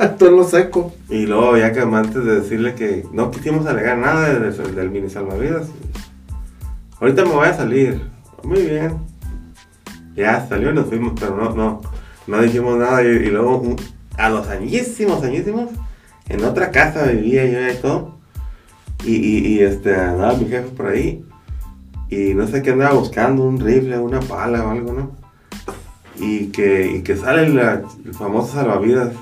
Es 0.00 0.20
lo 0.22 0.44
seco. 0.44 0.94
Y 1.10 1.26
luego, 1.26 1.58
ya 1.58 1.72
que 1.72 1.80
antes 1.80 2.24
de 2.24 2.40
decirle 2.40 2.74
que 2.74 3.06
no 3.12 3.30
quisimos 3.30 3.66
alegar 3.66 3.98
nada 3.98 4.30
del, 4.30 4.56
del- 4.56 4.74
del 4.74 4.90
mini 4.90 5.10
salvavidas, 5.10 5.66
ahorita 7.00 7.24
me 7.26 7.32
voy 7.32 7.48
a 7.48 7.54
salir. 7.54 8.00
Muy 8.42 8.62
bien. 8.62 8.96
Ya 10.16 10.46
salió 10.48 10.70
y 10.70 10.74
nos 10.74 10.86
fuimos, 10.86 11.12
pero 11.20 11.36
no, 11.36 11.50
no, 11.54 11.80
no 12.26 12.40
dijimos 12.40 12.78
nada. 12.78 13.02
Y, 13.02 13.08
y 13.08 13.26
luego, 13.30 13.76
a 14.16 14.30
los 14.30 14.48
añísimos, 14.48 15.22
añísimos, 15.22 15.68
en 16.30 16.42
otra 16.44 16.70
casa 16.70 17.04
vivía 17.04 17.44
yo 17.44 17.70
y 17.70 17.76
todo. 17.82 18.13
Y, 19.04 19.14
y, 19.16 19.46
y, 19.54 19.60
este, 19.60 19.94
andaba 19.94 20.34
mi 20.34 20.46
jefe 20.46 20.68
por 20.76 20.86
ahí. 20.86 21.24
Y 22.08 22.34
no 22.34 22.46
sé 22.46 22.62
qué 22.62 22.70
andaba 22.70 22.94
buscando, 22.94 23.42
un 23.44 23.60
rifle, 23.60 23.98
una 23.98 24.20
pala 24.20 24.64
o 24.64 24.70
algo, 24.70 24.92
¿no? 24.92 25.10
Y 26.18 26.46
que, 26.46 26.86
y 26.96 27.02
que 27.02 27.16
sale 27.16 27.48
la- 27.48 27.82
el 28.04 28.14
famoso 28.14 28.54
salvavidas. 28.54 29.12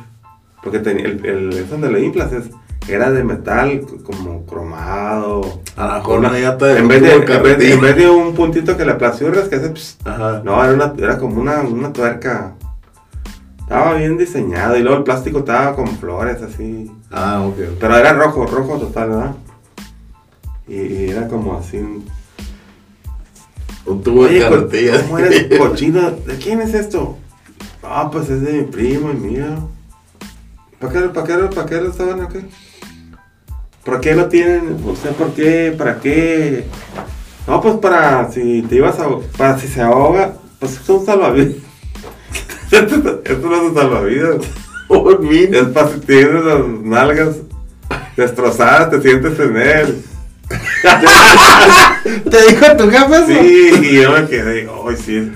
Porque 0.62 0.78
tenía 0.78 1.06
el, 1.06 1.24
el, 1.26 1.52
es 1.54 1.70
donde 1.70 1.90
le 1.90 2.00
es, 2.32 2.50
era 2.88 3.10
de 3.10 3.24
metal 3.24 3.80
como 4.04 4.44
cromado. 4.46 5.60
A 5.76 5.94
mejor 5.98 6.18
Una- 6.20 6.30
de 6.32 6.78
en, 6.78 6.88
vez 6.88 7.02
de, 7.02 7.12
en, 7.14 7.20
vez 7.20 7.20
de, 7.20 7.24
carretilla. 7.24 7.74
en 7.74 7.80
vez 7.80 7.96
de 7.96 8.10
un 8.10 8.34
puntito 8.34 8.76
que 8.76 8.84
le 8.84 8.92
aplasturras, 8.92 9.48
que 9.48 9.56
hace... 9.56 9.70
pss, 9.70 9.98
no, 10.44 10.62
era, 10.64 10.74
una, 10.74 10.92
era 10.98 11.18
como 11.18 11.40
una, 11.40 11.60
una 11.62 11.92
tuerca. 11.92 12.54
Estaba 13.60 13.94
bien 13.94 14.18
diseñado 14.18 14.76
y 14.76 14.82
luego 14.82 14.98
el 14.98 15.04
plástico 15.04 15.38
estaba 15.38 15.74
con 15.74 15.86
flores 15.88 16.42
así. 16.42 16.90
Ah, 17.10 17.42
ok. 17.46 17.56
Pero 17.80 17.96
era 17.96 18.12
rojo, 18.12 18.46
rojo 18.46 18.78
total, 18.78 19.08
¿verdad? 19.10 19.34
Y, 20.72 21.10
era 21.10 21.28
como 21.28 21.54
así 21.54 21.76
un... 21.76 22.06
Un 23.84 24.02
tubo 24.02 24.26
de 24.26 24.38
carretilla. 24.38 25.02
¿cómo 25.02 25.18
eres 25.18 25.58
cochino? 25.58 26.12
¿De 26.12 26.36
quién 26.36 26.62
es 26.62 26.72
esto? 26.72 27.18
Ah, 27.82 28.08
pues 28.10 28.30
es 28.30 28.40
de 28.40 28.52
mi 28.52 28.62
primo 28.62 29.10
y 29.10 29.14
mío. 29.14 29.68
¿Para 30.78 30.92
qué, 30.92 31.00
para 31.08 31.26
qué, 31.26 31.54
para 31.54 31.66
qué 31.66 31.80
lo 31.80 31.90
estaban 31.90 32.22
aquí? 32.22 32.38
¿Por 33.84 34.00
qué 34.00 34.14
lo 34.14 34.28
tienen? 34.28 34.78
O 34.86 34.96
sea, 34.96 35.10
¿por 35.12 35.34
qué? 35.34 35.74
¿Para 35.76 36.00
qué? 36.00 36.64
No, 37.46 37.60
pues 37.60 37.74
para 37.74 38.30
si 38.30 38.62
te 38.62 38.76
ibas 38.76 38.98
a... 38.98 39.08
Para 39.36 39.58
si 39.58 39.68
se 39.68 39.82
ahoga, 39.82 40.36
pues 40.58 40.80
es 40.80 40.88
un 40.88 41.04
salvavidas. 41.04 41.56
esto, 42.70 43.48
no 43.48 43.56
es 43.56 43.62
un 43.62 43.74
salvavidas. 43.74 44.36
Es 44.88 45.64
para 45.68 45.88
si 45.88 46.00
tienes 46.00 46.44
las 46.44 46.66
nalgas 46.66 47.36
destrozadas, 48.16 48.90
te 48.90 49.02
sientes 49.02 49.38
en 49.38 49.56
él. 49.56 50.04
¿Te 52.30 52.42
dijo 52.48 52.76
tu 52.76 52.90
jefe 52.90 53.14
eso? 53.16 53.26
Sí, 53.26 53.70
y 53.82 54.02
yo 54.02 54.12
me 54.12 54.26
quedé, 54.28 54.68
ay, 54.88 54.96
sí. 54.96 55.32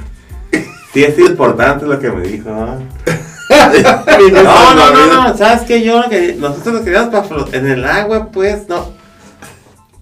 Sí, 0.93 1.05
es 1.05 1.19
importante 1.19 1.87
lo 1.87 1.99
que 1.99 2.11
me 2.11 2.27
dijo, 2.27 2.51
¿no? 2.51 2.83
No, 3.49 4.75
no, 4.75 4.91
no, 4.93 5.29
no, 5.29 5.37
sabes 5.37 5.63
que 5.63 5.83
yo, 5.85 6.03
que 6.11 6.35
nosotros 6.35 6.75
lo 6.77 6.85
queríamos 6.85 7.11
para 7.11 7.29
flot- 7.29 7.55
en 7.55 7.67
el 7.69 7.85
agua, 7.85 8.31
pues, 8.33 8.69
no. 8.69 8.91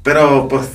Pero, 0.02 0.48
pues, 0.48 0.66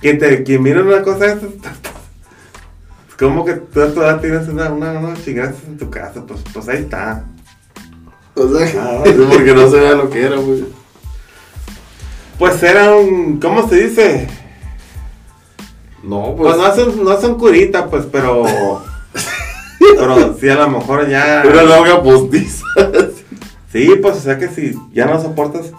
quien, 0.00 0.18
te, 0.18 0.42
quien 0.42 0.62
mira 0.64 0.82
una 0.82 1.02
cosa 1.02 1.26
es, 1.26 1.38
como 3.18 3.44
que 3.44 3.52
tú 3.54 3.82
a 3.82 3.92
tu 3.92 4.00
edad 4.02 4.20
tienes 4.20 4.48
una, 4.48 4.70
una, 4.70 4.92
unas 4.98 5.24
chingadas 5.24 5.54
en 5.66 5.78
tu 5.78 5.90
casa, 5.90 6.24
pues, 6.26 6.40
pues 6.52 6.68
ahí 6.68 6.78
está. 6.78 7.24
O 8.34 8.48
sea, 8.48 8.66
Ah, 8.82 9.02
es 9.04 9.12
porque 9.14 9.54
no 9.54 9.70
se 9.70 9.76
vea 9.78 9.92
lo 9.92 10.10
que 10.10 10.22
era, 10.26 10.36
güey. 10.36 10.64
Pues 12.42 12.60
era 12.64 12.96
un, 12.96 13.38
¿cómo 13.38 13.68
se 13.68 13.86
dice? 13.86 14.26
No, 16.02 16.34
Pues 16.36 16.56
pues. 16.56 16.58
no 16.58 16.74
son, 16.74 17.04
no 17.04 17.20
son 17.20 17.38
curita, 17.38 17.88
pues, 17.88 18.04
pero. 18.10 18.42
pero 19.78 20.36
sí, 20.36 20.48
a 20.48 20.56
lo 20.56 20.68
mejor 20.70 21.08
ya. 21.08 21.44
Una 21.48 21.62
longa 21.62 22.02
postiza. 22.02 22.64
Sí, 23.70 23.92
pues, 24.02 24.16
o 24.16 24.20
sea 24.20 24.38
que 24.38 24.48
si 24.48 24.76
ya 24.92 25.06
no 25.06 25.22
soportas, 25.22 25.70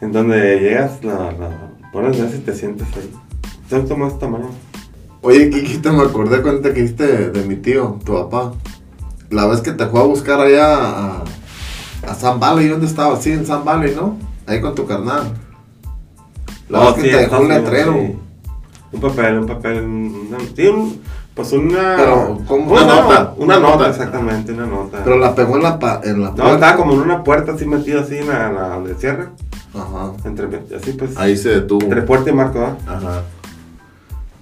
en 0.00 0.12
donde 0.12 0.60
llegas, 0.60 1.04
la, 1.04 1.30
la 1.32 1.50
pones 1.92 2.16
ya 2.16 2.26
si 2.30 2.38
te 2.38 2.54
sientes 2.54 2.88
ahí. 2.96 3.12
Son 3.68 3.86
como 3.86 4.06
este 4.06 4.20
tamaño. 4.20 4.48
Oye, 5.20 5.50
Kikita, 5.50 5.92
me 5.92 6.04
acordé 6.04 6.40
cuando 6.40 6.62
te 6.62 6.72
dijiste 6.72 7.06
de, 7.06 7.30
de 7.32 7.44
mi 7.44 7.56
tío, 7.56 7.98
tu 8.02 8.14
papá. 8.14 8.54
La 9.28 9.46
vez 9.46 9.60
que 9.60 9.72
te 9.72 9.84
fue 9.84 10.00
a 10.00 10.04
buscar 10.04 10.40
allá 10.40 10.74
a, 10.74 11.24
a 12.08 12.14
San 12.14 12.40
Valley, 12.40 12.68
¿dónde 12.68 12.86
estaba? 12.86 13.20
Sí, 13.20 13.32
en 13.32 13.44
San 13.44 13.62
Valley, 13.62 13.94
¿no? 13.94 14.16
Ahí 14.46 14.58
con 14.62 14.74
tu 14.74 14.86
carnal. 14.86 15.41
Oh, 16.80 16.86
vez 16.86 16.94
que 16.94 17.02
sí, 17.02 17.10
te 17.10 17.16
dejó 17.18 17.40
un 17.40 17.48
letrero. 17.48 17.92
sí. 17.94 18.18
Un 18.92 19.00
papel, 19.00 19.38
un 19.38 19.46
papel, 19.46 19.82
un, 19.84 20.26
una- 20.28 20.38
sí, 20.54 20.66
un- 20.68 21.00
pues 21.34 21.52
una. 21.52 21.94
Pero, 21.96 22.40
¿cómo? 22.46 22.72
Una, 22.72 22.82
Una 22.82 22.94
nota. 22.94 23.02
nota, 23.02 23.34
Una 23.38 23.58
nota, 23.58 23.76
nota. 23.76 23.90
exactamente, 23.90 24.52
una 24.52 24.66
nota. 24.66 25.00
Pero 25.02 25.18
la 25.18 25.34
pegó 25.34 25.56
en 25.56 25.62
la, 25.62 25.78
pa- 25.78 26.00
en 26.04 26.20
la 26.20 26.28
no, 26.28 26.34
puerta. 26.36 26.54
estaba 26.54 26.76
como 26.76 26.92
en 26.94 27.00
una 27.00 27.24
puerta 27.24 27.52
así 27.52 27.64
metido 27.66 28.00
así 28.00 28.18
en 28.18 28.28
la, 28.28 28.52
la 28.52 28.68
donde 28.68 28.94
cierra. 28.96 29.30
Ajá. 29.74 30.12
Entre, 30.26 30.46
así 30.76 30.92
pues. 30.92 31.16
Ahí 31.16 31.36
se 31.38 31.48
detuvo. 31.48 31.82
Entre 31.84 32.02
puerta 32.02 32.28
y 32.28 32.32
marco, 32.34 32.60
¿ah? 32.60 32.76
Ajá. 32.86 33.22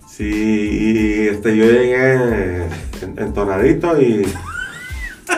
Sí, 0.09 0.25
y 0.29 1.29
este, 1.29 1.57
yo 1.57 1.65
llegué 1.65 2.65
en- 3.03 3.19
entonadito 3.19 4.01
y, 4.01 4.27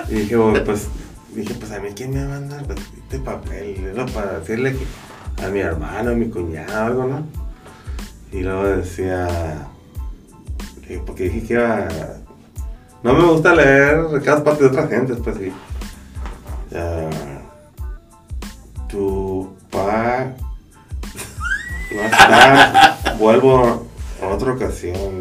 y 0.09 0.14
dije, 0.14 0.37
pues, 0.64 0.88
dije, 1.35 1.55
pues 1.55 1.70
a 1.72 1.81
mí 1.81 1.88
quién 1.94 2.12
me 2.14 2.24
va 2.24 2.37
a 2.37 2.40
mandar 2.40 2.64
pues, 2.64 2.78
este 2.96 3.18
papel, 3.18 3.92
¿no? 3.94 4.07
Para 4.07 4.38
decirle 4.40 4.72
que 4.72 4.85
a 5.44 5.48
mi 5.48 5.61
hermano, 5.61 6.11
a 6.11 6.14
mi 6.14 6.28
cuñado, 6.28 6.85
algo, 6.87 7.05
¿no? 7.07 7.26
Y 8.33 8.40
luego 8.40 8.64
decía, 8.64 9.28
que- 10.87 10.98
porque 10.98 11.24
dije 11.24 11.46
que 11.46 11.55
iba, 11.55 11.88
no 13.02 13.12
me 13.14 13.24
gusta 13.24 13.55
leer 13.55 14.05
recados 14.11 14.42
partes 14.42 14.61
de 14.61 14.66
otra 14.78 14.87
gente, 14.88 15.14
pues 15.14 15.37
sí. 15.37 15.52
Tu 18.88 19.48
pa 19.70 20.26
no 21.94 22.02
está, 22.02 22.98
vuelvo 23.18 23.87
a 24.22 24.26
otra 24.28 24.52
ocasión. 24.52 25.20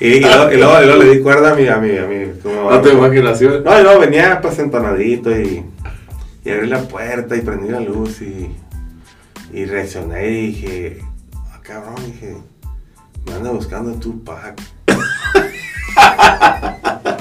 Y, 0.00 0.06
y 0.06 0.20
luego, 0.20 0.52
y 0.52 0.56
luego- 0.56 0.82
y 0.82 0.86
luego 0.86 1.02
le 1.02 1.10
di 1.16 1.22
cuerda 1.22 1.52
a 1.52 1.54
mi, 1.54 1.66
a 1.68 1.76
mi, 1.78 1.96
a 1.98 2.06
mi, 2.06 2.38
como- 2.40 2.70
No 2.70 2.80
te 2.80 2.92
imaginación. 2.92 3.64
no, 3.64 3.78
y 3.78 3.82
luego 3.82 4.00
venía 4.00 4.40
pues 4.40 4.58
entonadito 4.58 5.30
y, 5.38 5.64
y 6.44 6.50
abrí 6.50 6.68
la 6.68 6.80
puerta 6.82 7.36
y 7.36 7.40
prendí 7.42 7.68
la 7.68 7.80
luz 7.80 8.22
y, 8.22 8.50
y 9.52 9.64
reaccioné 9.64 10.30
y 10.30 10.46
dije, 10.48 10.98
ah, 11.34 11.60
cabrón, 11.62 11.96
dije, 12.06 12.36
me 13.26 13.32
anda 13.34 13.50
buscando 13.50 13.92
Tupac. 13.94 14.60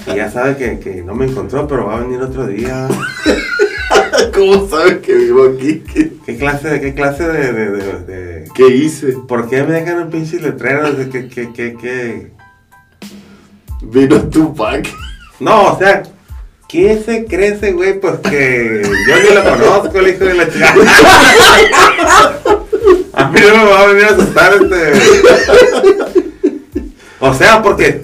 y 0.08 0.16
ya 0.16 0.30
sabe 0.32 0.58
que, 0.58 0.80
que 0.80 1.04
no 1.04 1.16
me 1.16 1.26
encontró, 1.26 1.68
pero 1.68 1.88
va 1.88 1.98
a 1.98 2.02
venir 2.02 2.22
otro 2.22 2.48
día. 2.48 2.88
¿Cómo 4.34 4.68
sabes 4.68 5.00
que 5.00 5.14
vivo 5.16 5.46
aquí? 5.54 5.80
¿Qué, 5.92 6.12
¿Qué 6.26 6.38
clase 6.38 6.70
de, 6.70 6.82
qué 6.82 6.94
clase 6.94 7.28
de, 7.28 7.54
de, 7.54 7.70
de- 7.72 8.00
de- 8.06 8.50
qué 8.54 8.68
hice? 8.68 9.14
¿Por 9.28 9.50
qué 9.50 9.64
me 9.64 9.74
dejan 9.74 10.04
un 10.04 10.10
pinche 10.10 10.40
letrero 10.40 10.92
de 10.94 11.10
que, 11.10 11.28
que, 11.28 11.52
que, 11.54 11.76
que... 11.78 12.32
Vino 13.82 14.20
Tupac. 14.30 14.88
No, 15.40 15.74
o 15.74 15.78
sea, 15.80 16.04
¿qué 16.70 17.02
se 17.04 17.26
cree 17.26 17.50
ese 17.50 17.74
güey? 17.74 18.00
Pues 18.00 18.20
que 18.20 18.82
yo 19.08 19.16
ni 19.22 19.36
lo 19.36 19.44
conozco, 19.44 20.00
el 20.00 20.08
hijo 20.08 20.24
de 20.24 20.34
la 20.36 20.50
chica. 20.50 20.74
A 23.14 23.28
mí 23.28 23.40
no 23.42 23.58
me 23.58 23.72
va 23.72 23.82
a 23.82 23.88
venir 23.88 24.06
a 24.06 24.12
asustar 24.12 24.54
este. 24.54 24.94
O 27.20 27.34
sea, 27.34 27.62
porque. 27.62 28.04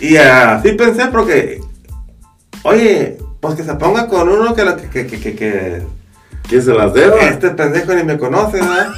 Y 0.00 0.16
así 0.16 0.72
pensé, 0.72 1.06
porque. 1.06 1.62
Oye, 2.64 3.16
pues 3.40 3.54
que 3.54 3.64
se 3.64 3.74
ponga 3.74 4.06
con 4.08 4.28
uno 4.28 4.54
que 4.54 4.64
lo 4.64 4.76
que. 4.76 4.88
que, 4.90 5.06
que, 5.06 5.18
que, 5.18 5.34
que 5.34 5.82
¿Quién 6.48 6.62
se 6.62 6.74
las 6.74 6.92
deba? 6.92 7.16
este 7.20 7.50
pendejo 7.50 7.94
ni 7.94 8.02
me 8.02 8.18
conoce, 8.18 8.58
¿verdad? 8.60 8.88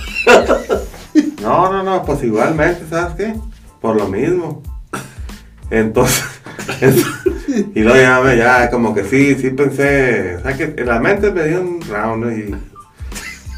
No, 1.41 1.73
no, 1.73 1.83
no, 1.85 2.03
pues 2.03 2.25
igualmente, 2.25 2.85
¿sabes 2.91 3.15
qué? 3.15 3.35
Por 3.81 3.97
lo 3.97 4.09
mismo. 4.09 4.63
Entonces, 5.71 6.25
y 7.75 7.81
luego 7.81 7.99
ya, 7.99 8.21
me- 8.21 8.37
ya 8.37 8.71
como 8.71 8.95
que 8.95 9.05
sí, 9.05 9.35
sí 9.37 9.51
pensé, 9.51 10.37
o 10.37 10.43
sea 10.43 10.57
que 10.57 10.75
en 10.77 10.87
la 10.87 11.01
mente 11.01 11.31
me 11.31 11.45
dio 11.45 11.61
un 11.61 11.81
round, 11.83 12.25
¿no? 12.25 12.31
Y, 12.33 12.55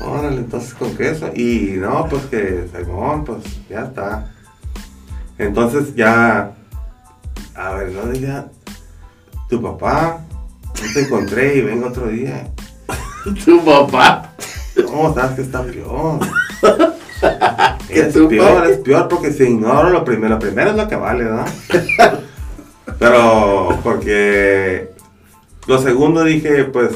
órale, 0.00 0.36
entonces 0.38 0.74
con 0.74 0.96
queso. 0.96 1.30
Y 1.34 1.74
no, 1.78 2.06
pues 2.08 2.24
que, 2.26 2.66
Simón, 2.76 3.24
pues 3.24 3.38
ya 3.68 3.84
está. 3.84 4.32
Entonces 5.38 5.94
ya, 5.94 6.52
a 7.54 7.70
ver, 7.74 7.90
no 7.92 8.06
diga, 8.06 8.46
tu 9.48 9.62
papá, 9.62 10.20
no 10.64 10.92
te 10.92 11.00
encontré 11.00 11.56
y 11.56 11.60
vengo 11.62 11.88
otro 11.88 12.08
día. 12.08 12.48
Tu 13.44 13.62
papá. 13.64 14.32
No, 14.76 15.12
sabes 15.12 15.32
que 15.36 15.42
está 15.42 15.62
peor. 15.62 16.20
¿Qué 17.88 18.00
es 18.00 18.12
peor, 18.14 18.66
es 18.66 18.78
peor 18.78 19.08
porque 19.08 19.32
si 19.32 19.42
ignoro 19.44 19.90
lo 19.90 20.04
primero, 20.04 20.34
lo 20.34 20.38
primero 20.38 20.70
es 20.70 20.76
lo 20.76 20.88
que 20.88 20.96
vale, 20.96 21.24
¿no? 21.24 21.44
Pero 22.98 23.78
porque 23.82 24.90
lo 25.66 25.78
segundo 25.78 26.24
dije, 26.24 26.64
pues, 26.64 26.90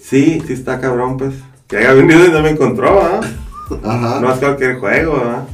sí, 0.00 0.42
sí 0.46 0.52
está 0.52 0.80
cabrón, 0.80 1.16
pues, 1.16 1.34
que 1.68 1.78
haya 1.78 1.92
venido 1.92 2.26
y 2.26 2.30
no 2.30 2.40
me 2.42 2.50
encontró, 2.50 3.00
¿ah? 3.00 3.20
Ajá. 3.82 4.20
No 4.20 4.32
es 4.32 4.38
cualquier 4.38 4.78
juego, 4.78 5.18
¿verdad? 5.18 5.44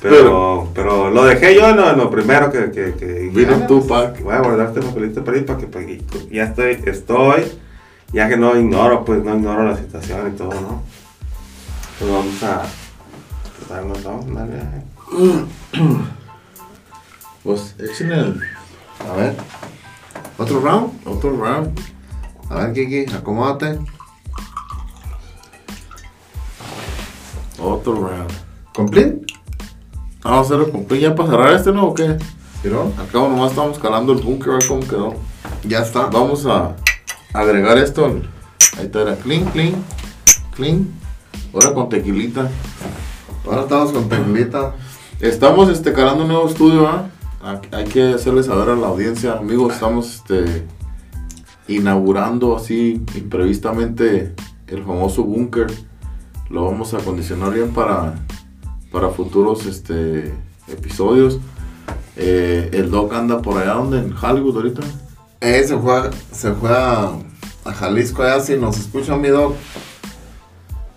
Pero, 0.00 0.68
pero 0.74 1.10
lo 1.10 1.24
dejé 1.24 1.54
yo 1.54 1.68
en 1.68 1.76
lo, 1.76 1.90
en 1.90 1.98
lo 1.98 2.10
primero 2.10 2.52
que, 2.52 2.70
que, 2.70 2.94
que 2.94 3.30
Vino 3.32 3.60
ah, 3.62 3.66
Tupac. 3.66 4.20
Voy 4.22 4.34
a 4.34 4.40
guardarte 4.40 4.80
papelito 4.80 5.24
para 5.24 5.38
ir 5.38 5.46
para 5.46 5.58
que 5.58 5.66
para 5.66 5.86
que 5.86 6.02
ya 6.30 6.44
estoy, 6.44 6.78
estoy, 6.84 7.44
ya 8.12 8.28
que 8.28 8.36
no 8.36 8.58
ignoro, 8.58 9.04
pues 9.04 9.24
no 9.24 9.34
ignoro 9.34 9.64
la 9.64 9.76
situación 9.76 10.32
y 10.34 10.36
todo, 10.36 10.52
¿no? 10.52 10.82
Pues 11.98 12.10
vamos 12.10 12.42
a 12.42 12.62
pues, 13.68 13.84
nos 13.86 14.04
vamos 14.04 14.26
a 14.26 14.28
andar 14.28 14.48
viaje. 14.48 16.12
Pues 17.42 17.74
echen 17.78 18.12
el 18.12 18.40
A 19.08 19.16
ver. 19.16 19.36
¿Otro 20.38 20.60
round? 20.60 20.92
otro 21.06 21.36
round. 21.36 21.78
A 22.48 22.66
ver, 22.66 22.72
Kiki, 22.72 23.12
acomódate. 23.14 23.78
Otro 27.58 27.94
round. 27.94 28.32
¿Complete? 28.74 29.20
Vamos 30.22 30.38
a 30.38 30.40
hacerlo 30.42 30.70
cumplir 30.70 31.00
ya 31.00 31.14
para 31.14 31.30
cerrar 31.30 31.52
este, 31.52 31.72
¿no? 31.72 31.88
¿O 31.88 31.94
qué? 31.94 32.16
¿Tiró? 32.62 32.92
Al 32.98 33.08
cabo 33.08 33.28
nomás 33.28 33.50
estamos 33.50 33.78
calando 33.78 34.12
el 34.12 34.22
búnker, 34.22 34.50
a 34.50 34.52
ver 34.54 34.66
cómo 34.68 34.80
quedó. 34.80 35.14
Ya 35.64 35.80
está. 35.80 36.06
Vamos 36.06 36.46
a 36.46 36.76
agregar 37.32 37.78
esto 37.78 38.06
Ahí 38.78 38.86
está, 38.86 39.02
era 39.02 39.16
clean, 39.16 39.44
clean, 39.46 39.74
clean. 40.54 40.88
Ahora 41.52 41.74
con 41.74 41.88
tequilita. 41.88 42.50
Ahora 43.44 43.62
estamos 43.62 43.92
con 43.92 44.08
Teclita. 44.08 44.74
Estamos 45.20 45.68
este, 45.68 45.92
calando 45.92 46.22
un 46.22 46.28
nuevo 46.28 46.48
estudio, 46.48 46.86
¿ah? 46.86 47.08
Hay 47.72 47.84
que 47.86 48.14
hacerle 48.14 48.42
saber 48.42 48.68
a 48.70 48.76
la 48.76 48.86
audiencia, 48.88 49.32
amigos, 49.34 49.74
estamos 49.74 50.14
este, 50.16 50.64
inaugurando 51.66 52.56
así 52.56 53.02
imprevistamente 53.16 54.34
el 54.68 54.84
famoso 54.84 55.24
búnker. 55.24 55.66
Lo 56.50 56.66
vamos 56.66 56.94
a 56.94 56.98
acondicionar 56.98 57.52
bien 57.52 57.70
para, 57.72 58.14
para 58.92 59.08
futuros 59.08 59.66
este, 59.66 60.32
episodios. 60.68 61.40
Eh, 62.16 62.70
el 62.74 62.90
Doc 62.90 63.12
anda 63.14 63.42
por 63.42 63.58
allá 63.60 63.74
donde 63.74 63.98
en 63.98 64.14
Hollywood 64.14 64.56
ahorita. 64.56 64.82
Eh, 65.40 65.64
se 65.66 65.76
fue, 65.78 65.96
a- 65.96 66.10
se 66.30 66.52
fue 66.52 66.70
a, 66.70 67.10
a 67.64 67.72
Jalisco 67.72 68.22
allá, 68.22 68.38
si 68.40 68.56
nos 68.56 68.78
escucha 68.78 69.16
mi 69.16 69.28
doc. 69.28 69.54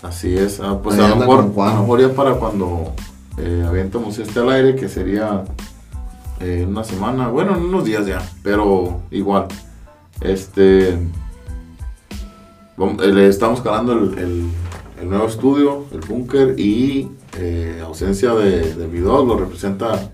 Así 0.03 0.37
es, 0.37 0.59
ah, 0.59 0.79
pues 0.83 0.95
lo, 1.07 1.15
mejor, 1.15 1.39
a 1.39 1.73
lo 1.73 1.81
mejor 1.81 2.01
ya 2.01 2.09
para 2.13 2.33
cuando 2.35 2.93
eh, 3.39 3.65
avientamos 3.67 4.19
este 4.19 4.39
al 4.39 4.51
aire, 4.51 4.75
que 4.75 4.87
sería 4.87 5.43
en 6.45 6.69
una 6.69 6.83
semana, 6.83 7.27
bueno, 7.29 7.55
en 7.55 7.63
unos 7.65 7.85
días 7.85 8.05
ya, 8.05 8.21
pero 8.43 9.01
igual. 9.11 9.47
Este. 10.21 10.97
vamos- 12.77 13.03
eh, 13.03 13.07
le 13.07 13.27
estamos 13.27 13.61
calando 13.61 13.93
el, 13.93 14.17
el- 14.17 14.49
el 15.01 15.09
nuevo 15.09 15.27
estudio, 15.27 15.85
el 15.91 15.99
búnker, 16.01 16.57
y 16.57 17.09
eh, 17.37 17.81
ausencia 17.83 18.33
de, 18.33 18.73
de 18.75 19.01
dog, 19.01 19.27
lo 19.27 19.37
representa 19.37 20.09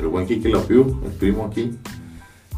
el 0.00 0.08
buen 0.08 0.26
Kiki 0.26 0.48
Lapiu, 0.48 1.00
el 1.04 1.12
primo 1.12 1.46
aquí, 1.46 1.78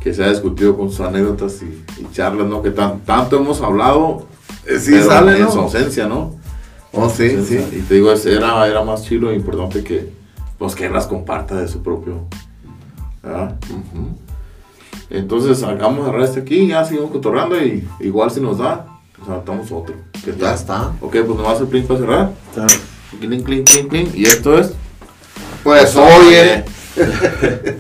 que 0.00 0.14
se 0.14 0.24
ha 0.24 0.30
discutido 0.30 0.76
con 0.76 0.88
sus 0.90 1.00
anécdotas 1.00 1.62
y, 1.62 1.84
y 2.00 2.08
charlas, 2.12 2.46
¿no? 2.46 2.62
Que 2.62 2.70
tan- 2.70 3.00
tanto 3.00 3.36
hemos 3.36 3.60
hablado. 3.60 4.26
Eh, 4.66 4.78
sí, 4.78 4.92
pero 4.92 5.06
sale, 5.06 5.36
en 5.36 5.42
¿no? 5.44 5.50
su 5.52 5.60
ausencia, 5.60 6.06
¿no? 6.06 6.36
Oh, 6.92 7.08
sí, 7.10 7.36
sí. 7.44 7.58
Y 7.72 7.80
te 7.82 7.94
digo, 7.96 8.10
era, 8.12 8.66
era 8.66 8.82
más 8.82 9.04
chido 9.04 9.30
e 9.30 9.34
importante 9.34 9.84
que, 9.84 10.10
pues, 10.58 10.74
que 10.74 10.86
él 10.86 10.92
las 10.94 11.06
comparta 11.06 11.54
de 11.60 11.68
su 11.68 11.82
propio. 11.82 12.22
¿Verdad? 13.29 13.55
Entonces, 15.11 15.59
sacamos 15.59 16.09
a 16.09 16.24
este 16.24 16.41
aquí, 16.41 16.66
ya 16.66 16.85
seguimos 16.85 17.11
cotorrando 17.11 17.62
y 17.62 17.87
igual 18.01 18.31
si 18.31 18.41
nos 18.41 18.59
da, 18.59 18.87
pues 19.16 19.29
adaptamos 19.29 19.70
otro. 19.72 19.95
¿Qué 20.24 20.33
Ya 20.33 20.39
tal? 20.39 20.55
está. 20.55 20.83
Ok, 21.01 21.12
pues 21.26 21.39
nomás 21.39 21.61
el 21.61 21.66
plin 21.66 21.87
para 21.87 22.01
cerrar. 22.01 22.31
Clink, 23.20 23.45
clink, 23.45 23.68
clink, 23.68 23.89
clink. 23.89 24.14
Y 24.14 24.24
esto 24.24 24.59
es. 24.59 24.72
Pues 25.62 25.95
oye. 25.97 26.64